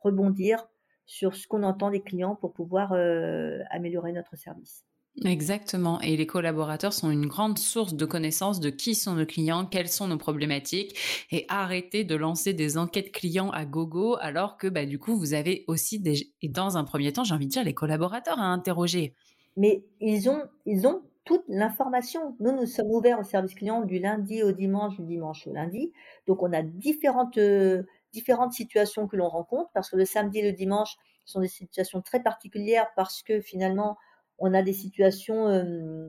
[0.00, 0.68] rebondir
[1.06, 4.84] sur ce qu'on entend des clients pour pouvoir euh, améliorer notre service.
[5.24, 6.00] Exactement.
[6.00, 9.88] Et les collaborateurs sont une grande source de connaissances de qui sont nos clients, quelles
[9.88, 10.96] sont nos problématiques
[11.30, 15.34] et arrêter de lancer des enquêtes clients à gogo alors que bah, du coup, vous
[15.34, 18.46] avez aussi des, et dans un premier temps, j'ai envie de dire, les collaborateurs à
[18.46, 19.14] interroger.
[19.58, 22.34] Mais ils ont, ils ont toute l'information.
[22.40, 25.92] Nous, nous sommes ouverts au service client du lundi au dimanche, du dimanche au lundi.
[26.26, 27.82] Donc, on a différentes euh,
[28.12, 32.02] différentes situations que l'on rencontre, parce que le samedi et le dimanche sont des situations
[32.02, 33.96] très particulières, parce que finalement,
[34.38, 36.08] on a des situations, euh,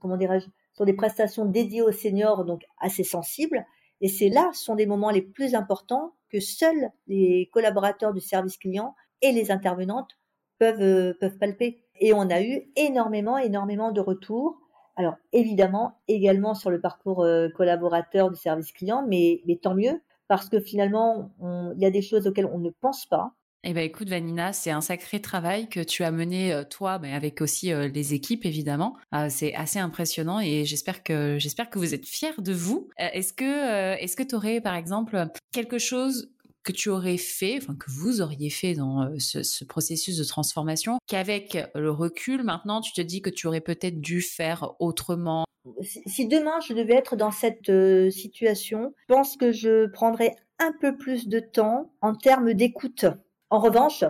[0.00, 3.64] comment dirais-je, sur des prestations dédiées aux seniors, donc assez sensibles.
[4.00, 8.56] Et c'est là, sont des moments les plus importants que seuls les collaborateurs du service
[8.56, 10.18] client et les intervenantes
[10.58, 11.82] peuvent, euh, peuvent palper.
[12.00, 14.60] Et on a eu énormément, énormément de retours.
[14.96, 20.00] Alors évidemment, également sur le parcours euh, collaborateur du service client, mais, mais tant mieux,
[20.28, 21.32] parce que finalement,
[21.76, 23.32] il y a des choses auxquelles on ne pense pas.
[23.64, 27.12] Eh ben écoute Vanina, c'est un sacré travail que tu as mené euh, toi, mais
[27.12, 28.96] avec aussi euh, les équipes évidemment.
[29.14, 32.88] Euh, c'est assez impressionnant et j'espère que j'espère que vous êtes fiers de vous.
[32.98, 36.30] est-ce que est-ce tu aurais par exemple quelque chose
[36.62, 41.58] que tu aurais fait, enfin que vous auriez fait dans ce processus de transformation, qu'avec
[41.74, 45.44] le recul maintenant tu te dis que tu aurais peut-être dû faire autrement?
[45.82, 50.72] Si demain je devais être dans cette euh, situation, je pense que je prendrais un
[50.80, 53.06] peu plus de temps en termes d'écoute.
[53.50, 54.04] En revanche,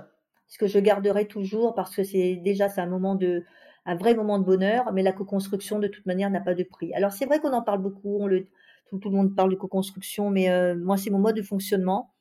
[0.46, 3.44] ce que je garderai toujours, parce que c'est déjà c'est un moment de
[3.86, 6.92] un vrai moment de bonheur, mais la co-construction de toute manière n'a pas de prix.
[6.94, 8.28] Alors c'est vrai qu'on en parle beaucoup,
[8.90, 12.12] tout, le monde parle de co-construction, mais euh, moi c'est mon mode de fonctionnement.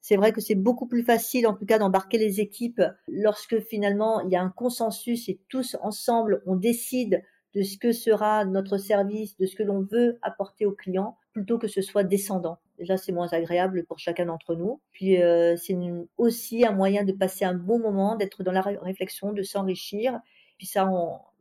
[0.00, 4.20] C'est vrai que c'est beaucoup plus facile, en tout cas, d'embarquer les équipes lorsque finalement
[4.20, 7.22] il y a un consensus et tous ensemble on décide
[7.54, 11.58] de ce que sera notre service, de ce que l'on veut apporter aux clients, plutôt
[11.58, 12.58] que ce soit descendant.
[12.78, 14.80] Déjà, c'est moins agréable pour chacun d'entre nous.
[14.92, 15.76] Puis, euh, c'est
[16.16, 20.18] aussi un moyen de passer un bon moment, d'être dans la réflexion, de s'enrichir.
[20.58, 20.88] Puis ça,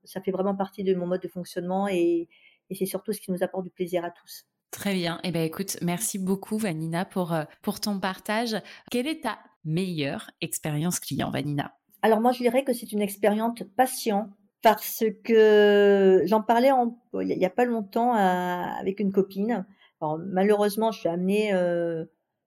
[0.04, 2.28] ça fait vraiment partie de mon mode de fonctionnement et,
[2.74, 4.46] c'est surtout ce qui nous apporte du plaisir à tous.
[4.72, 5.20] Très bien.
[5.26, 8.56] Eh ben, écoute, merci beaucoup, Vanina, pour, euh, pour ton partage.
[8.90, 11.76] Quelle est ta meilleure expérience client, Vanina?
[12.02, 14.30] Alors, moi, je dirais que c'est une expérience patient
[14.62, 16.72] parce que j'en parlais
[17.14, 19.66] il n'y a pas longtemps avec une copine.
[20.02, 22.06] malheureusement, je suis amenée, euh,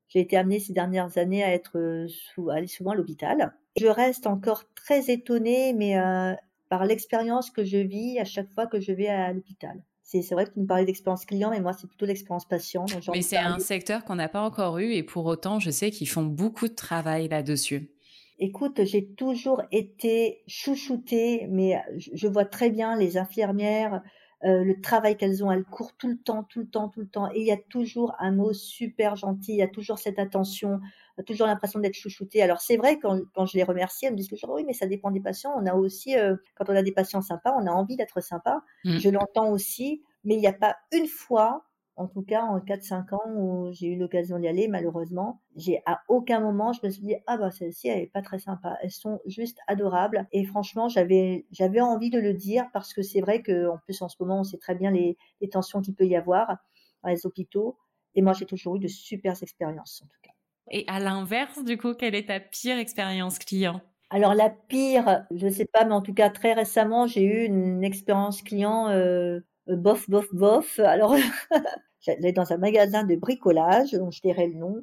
[0.08, 2.06] j'ai été amenée ces dernières années à être
[2.48, 3.54] à aller souvent à l'hôpital.
[3.76, 6.34] Je reste encore très étonnée, mais euh,
[6.68, 9.82] par l'expérience que je vis à chaque fois que je vais à l'hôpital.
[10.02, 12.84] C'est vrai que tu me parlais d'expérience client, mais moi, c'est plutôt l'expérience patient.
[13.12, 16.08] Mais c'est un secteur qu'on n'a pas encore eu et pour autant, je sais qu'ils
[16.08, 17.93] font beaucoup de travail là-dessus.
[18.39, 24.03] Écoute, j'ai toujours été chouchoutée, mais je vois très bien les infirmières,
[24.45, 27.07] euh, le travail qu'elles ont, elles courent tout le temps, tout le temps, tout le
[27.07, 27.30] temps.
[27.32, 30.80] Et il y a toujours un mot super gentil, il y a toujours cette attention,
[31.16, 32.43] on a toujours l'impression d'être chouchouté.
[32.43, 34.87] Alors c'est vrai, quand, quand je les remercie, elles me disent toujours, oui, mais ça
[34.87, 35.53] dépend des patients.
[35.57, 38.62] On a aussi, euh, quand on a des patients sympas, on a envie d'être sympa.
[38.85, 38.99] Mmh.
[38.99, 41.64] Je l'entends aussi, mais il n'y a pas une fois
[41.97, 46.03] en tout cas en 4-5 ans où j'ai eu l'occasion d'y aller, malheureusement, j'ai à
[46.09, 48.76] aucun moment je me suis dit ah bah celle-ci elle est pas très sympa.
[48.82, 53.20] Elles sont juste adorables et franchement j'avais j'avais envie de le dire parce que c'est
[53.20, 55.95] vrai que en plus en ce moment on sait très bien les, les tensions qu'il
[55.95, 56.59] peut y avoir
[57.03, 57.78] dans les hôpitaux
[58.14, 60.32] et moi j'ai toujours eu de super expériences en tout cas.
[60.70, 63.80] Et à l'inverse du coup quelle est ta pire expérience client?
[64.11, 67.45] Alors la pire, je ne sais pas, mais en tout cas très récemment, j'ai eu
[67.47, 70.78] une expérience client euh, euh, bof, bof, bof.
[70.80, 71.16] Alors,
[72.00, 74.82] j'allais dans un magasin de bricolage, dont je dirais le nom.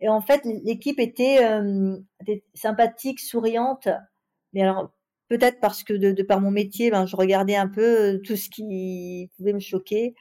[0.00, 1.96] Et en fait, l'équipe était, euh,
[2.54, 3.88] sympathique, souriante.
[4.52, 4.92] Mais alors,
[5.28, 8.48] peut-être parce que de, par mon métier, ben, je regardais un peu euh, tout ce
[8.48, 10.14] qui pouvait me choquer.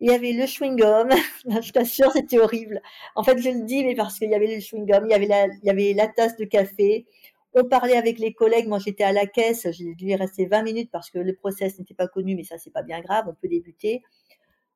[0.00, 1.10] Il y avait le chewing-gum.
[1.62, 2.82] je t'assure, c'était horrible.
[3.14, 5.22] En fait, je le dis, mais parce qu'il y avait le chewing-gum, il
[5.62, 7.06] il y avait la tasse de café,
[7.54, 8.68] on parlait avec les collègues.
[8.68, 9.66] Moi, j'étais à la caisse.
[9.70, 12.58] J'ai dû y rester 20 minutes parce que le process n'était pas connu, mais ça,
[12.58, 13.26] c'est pas bien grave.
[13.28, 14.02] On peut débuter.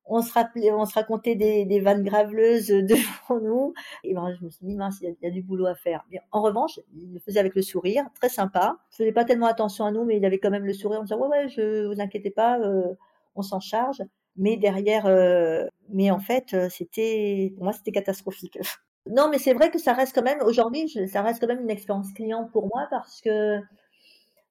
[0.09, 3.75] On se rappelait, on se racontait des, vannes graveleuses devant nous.
[4.05, 6.05] Et ben, je me suis dit, mince, il y, a, du boulot à faire.
[6.31, 8.79] en revanche, il le faisait avec le sourire, très sympa.
[8.91, 11.03] Je faisais pas tellement attention à nous, mais il avait quand même le sourire en
[11.03, 12.95] disant, ouais, ouais, je vous inquiétez pas, euh,
[13.35, 14.03] on s'en charge.
[14.37, 18.59] Mais derrière, euh, mais en fait, euh, c'était, pour moi, c'était catastrophique.
[19.09, 21.71] Non, mais c'est vrai que ça reste quand même, aujourd'hui, ça reste quand même une
[21.71, 23.59] expérience client pour moi parce que,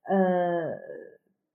[0.09, 0.71] euh,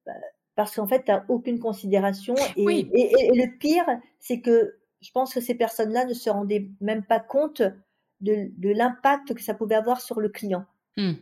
[0.06, 0.12] bah,
[0.54, 2.34] parce qu'en fait, tu n'as aucune considération.
[2.56, 3.86] Et, et, le pire,
[4.18, 7.62] c'est que je pense que ces personnes-là ne se rendaient même pas compte
[8.20, 10.66] de, de l'impact que ça pouvait avoir sur le client.
[10.96, 11.12] Mmh.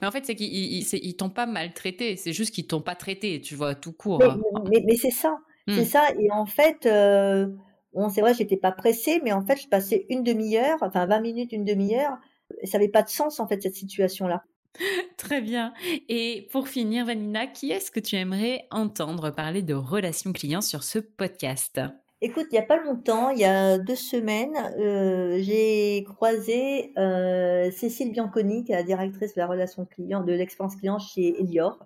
[0.00, 3.40] Mais en fait, c'est qu'ils ne t'ont pas maltraité, c'est juste qu'ils t'ont pas traité,
[3.40, 4.22] tu vois, tout court.
[4.68, 5.84] Mais, mais, c'est ça, c'est mmh.
[5.84, 6.10] ça.
[6.18, 7.48] Et en fait, euh,
[7.92, 11.20] Bon, c'est vrai, j'étais pas pressée, mais en fait, je passais une demi-heure, enfin 20
[11.20, 12.18] minutes, une demi-heure.
[12.64, 14.44] Ça n'avait pas de sens, en fait, cette situation-là.
[15.16, 15.72] Très bien.
[16.08, 20.84] Et pour finir, Vanina, qui est-ce que tu aimerais entendre parler de relations clients sur
[20.84, 21.80] ce podcast?
[22.22, 27.70] Écoute, il n'y a pas longtemps, il y a deux semaines, euh, j'ai croisé euh,
[27.70, 31.78] Cécile Bianconi, qui est la directrice de la relation client, de l'expérience client chez Elior.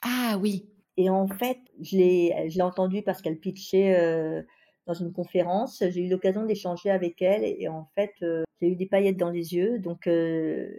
[0.00, 0.66] Ah oui.
[0.96, 4.42] Et en fait, je l'ai entendue parce qu'elle pitchait euh,
[4.86, 5.82] dans une conférence.
[5.90, 9.30] J'ai eu l'occasion d'échanger avec elle et, en fait, euh, j'ai eu des paillettes dans
[9.30, 9.78] les yeux.
[9.78, 10.70] Donc, euh,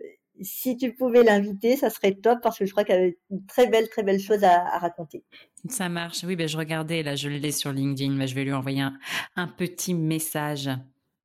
[0.41, 3.68] si tu pouvais l'inviter, ça serait top parce que je crois qu'elle a une très
[3.68, 5.24] belle, très belle chose à, raconter.
[5.70, 6.24] Ça marche.
[6.24, 8.84] Oui, ben je regardais, là, je l'ai sur LinkedIn, mais je vais lui envoyer
[9.36, 10.70] un, petit message.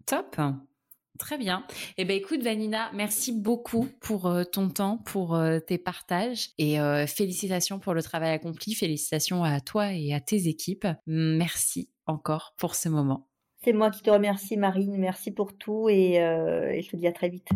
[0.07, 0.37] Top.
[1.19, 1.64] Très bien.
[1.97, 7.79] Eh ben écoute Vanina, merci beaucoup pour euh, ton temps, pour tes partages et félicitations
[7.79, 8.75] pour le travail accompli.
[8.75, 10.87] Félicitations à toi et à tes équipes.
[11.07, 13.29] Merci encore pour ce moment.
[13.64, 17.07] C'est moi qui te remercie Marine, merci pour tout et, euh, et je te dis
[17.07, 17.49] à très vite.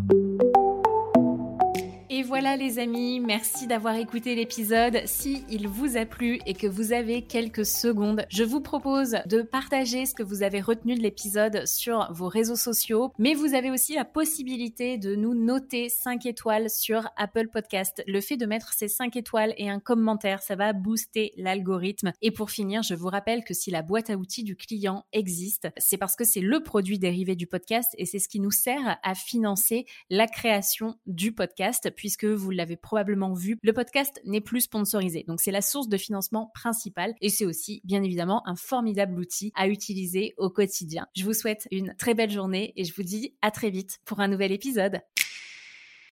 [2.22, 5.02] Et voilà les amis, merci d'avoir écouté l'épisode.
[5.06, 9.42] Si il vous a plu et que vous avez quelques secondes, je vous propose de
[9.42, 13.72] partager ce que vous avez retenu de l'épisode sur vos réseaux sociaux, mais vous avez
[13.72, 18.04] aussi la possibilité de nous noter 5 étoiles sur Apple Podcast.
[18.06, 22.12] Le fait de mettre ces 5 étoiles et un commentaire, ça va booster l'algorithme.
[22.22, 25.70] Et pour finir, je vous rappelle que si la boîte à outils du client existe,
[25.76, 28.96] c'est parce que c'est le produit dérivé du podcast et c'est ce qui nous sert
[29.02, 34.62] à financer la création du podcast puisque vous l'avez probablement vu, le podcast n'est plus
[34.62, 35.24] sponsorisé.
[35.26, 39.50] Donc c'est la source de financement principale et c'est aussi bien évidemment un formidable outil
[39.54, 41.06] à utiliser au quotidien.
[41.16, 44.20] Je vous souhaite une très belle journée et je vous dis à très vite pour
[44.20, 45.00] un nouvel épisode.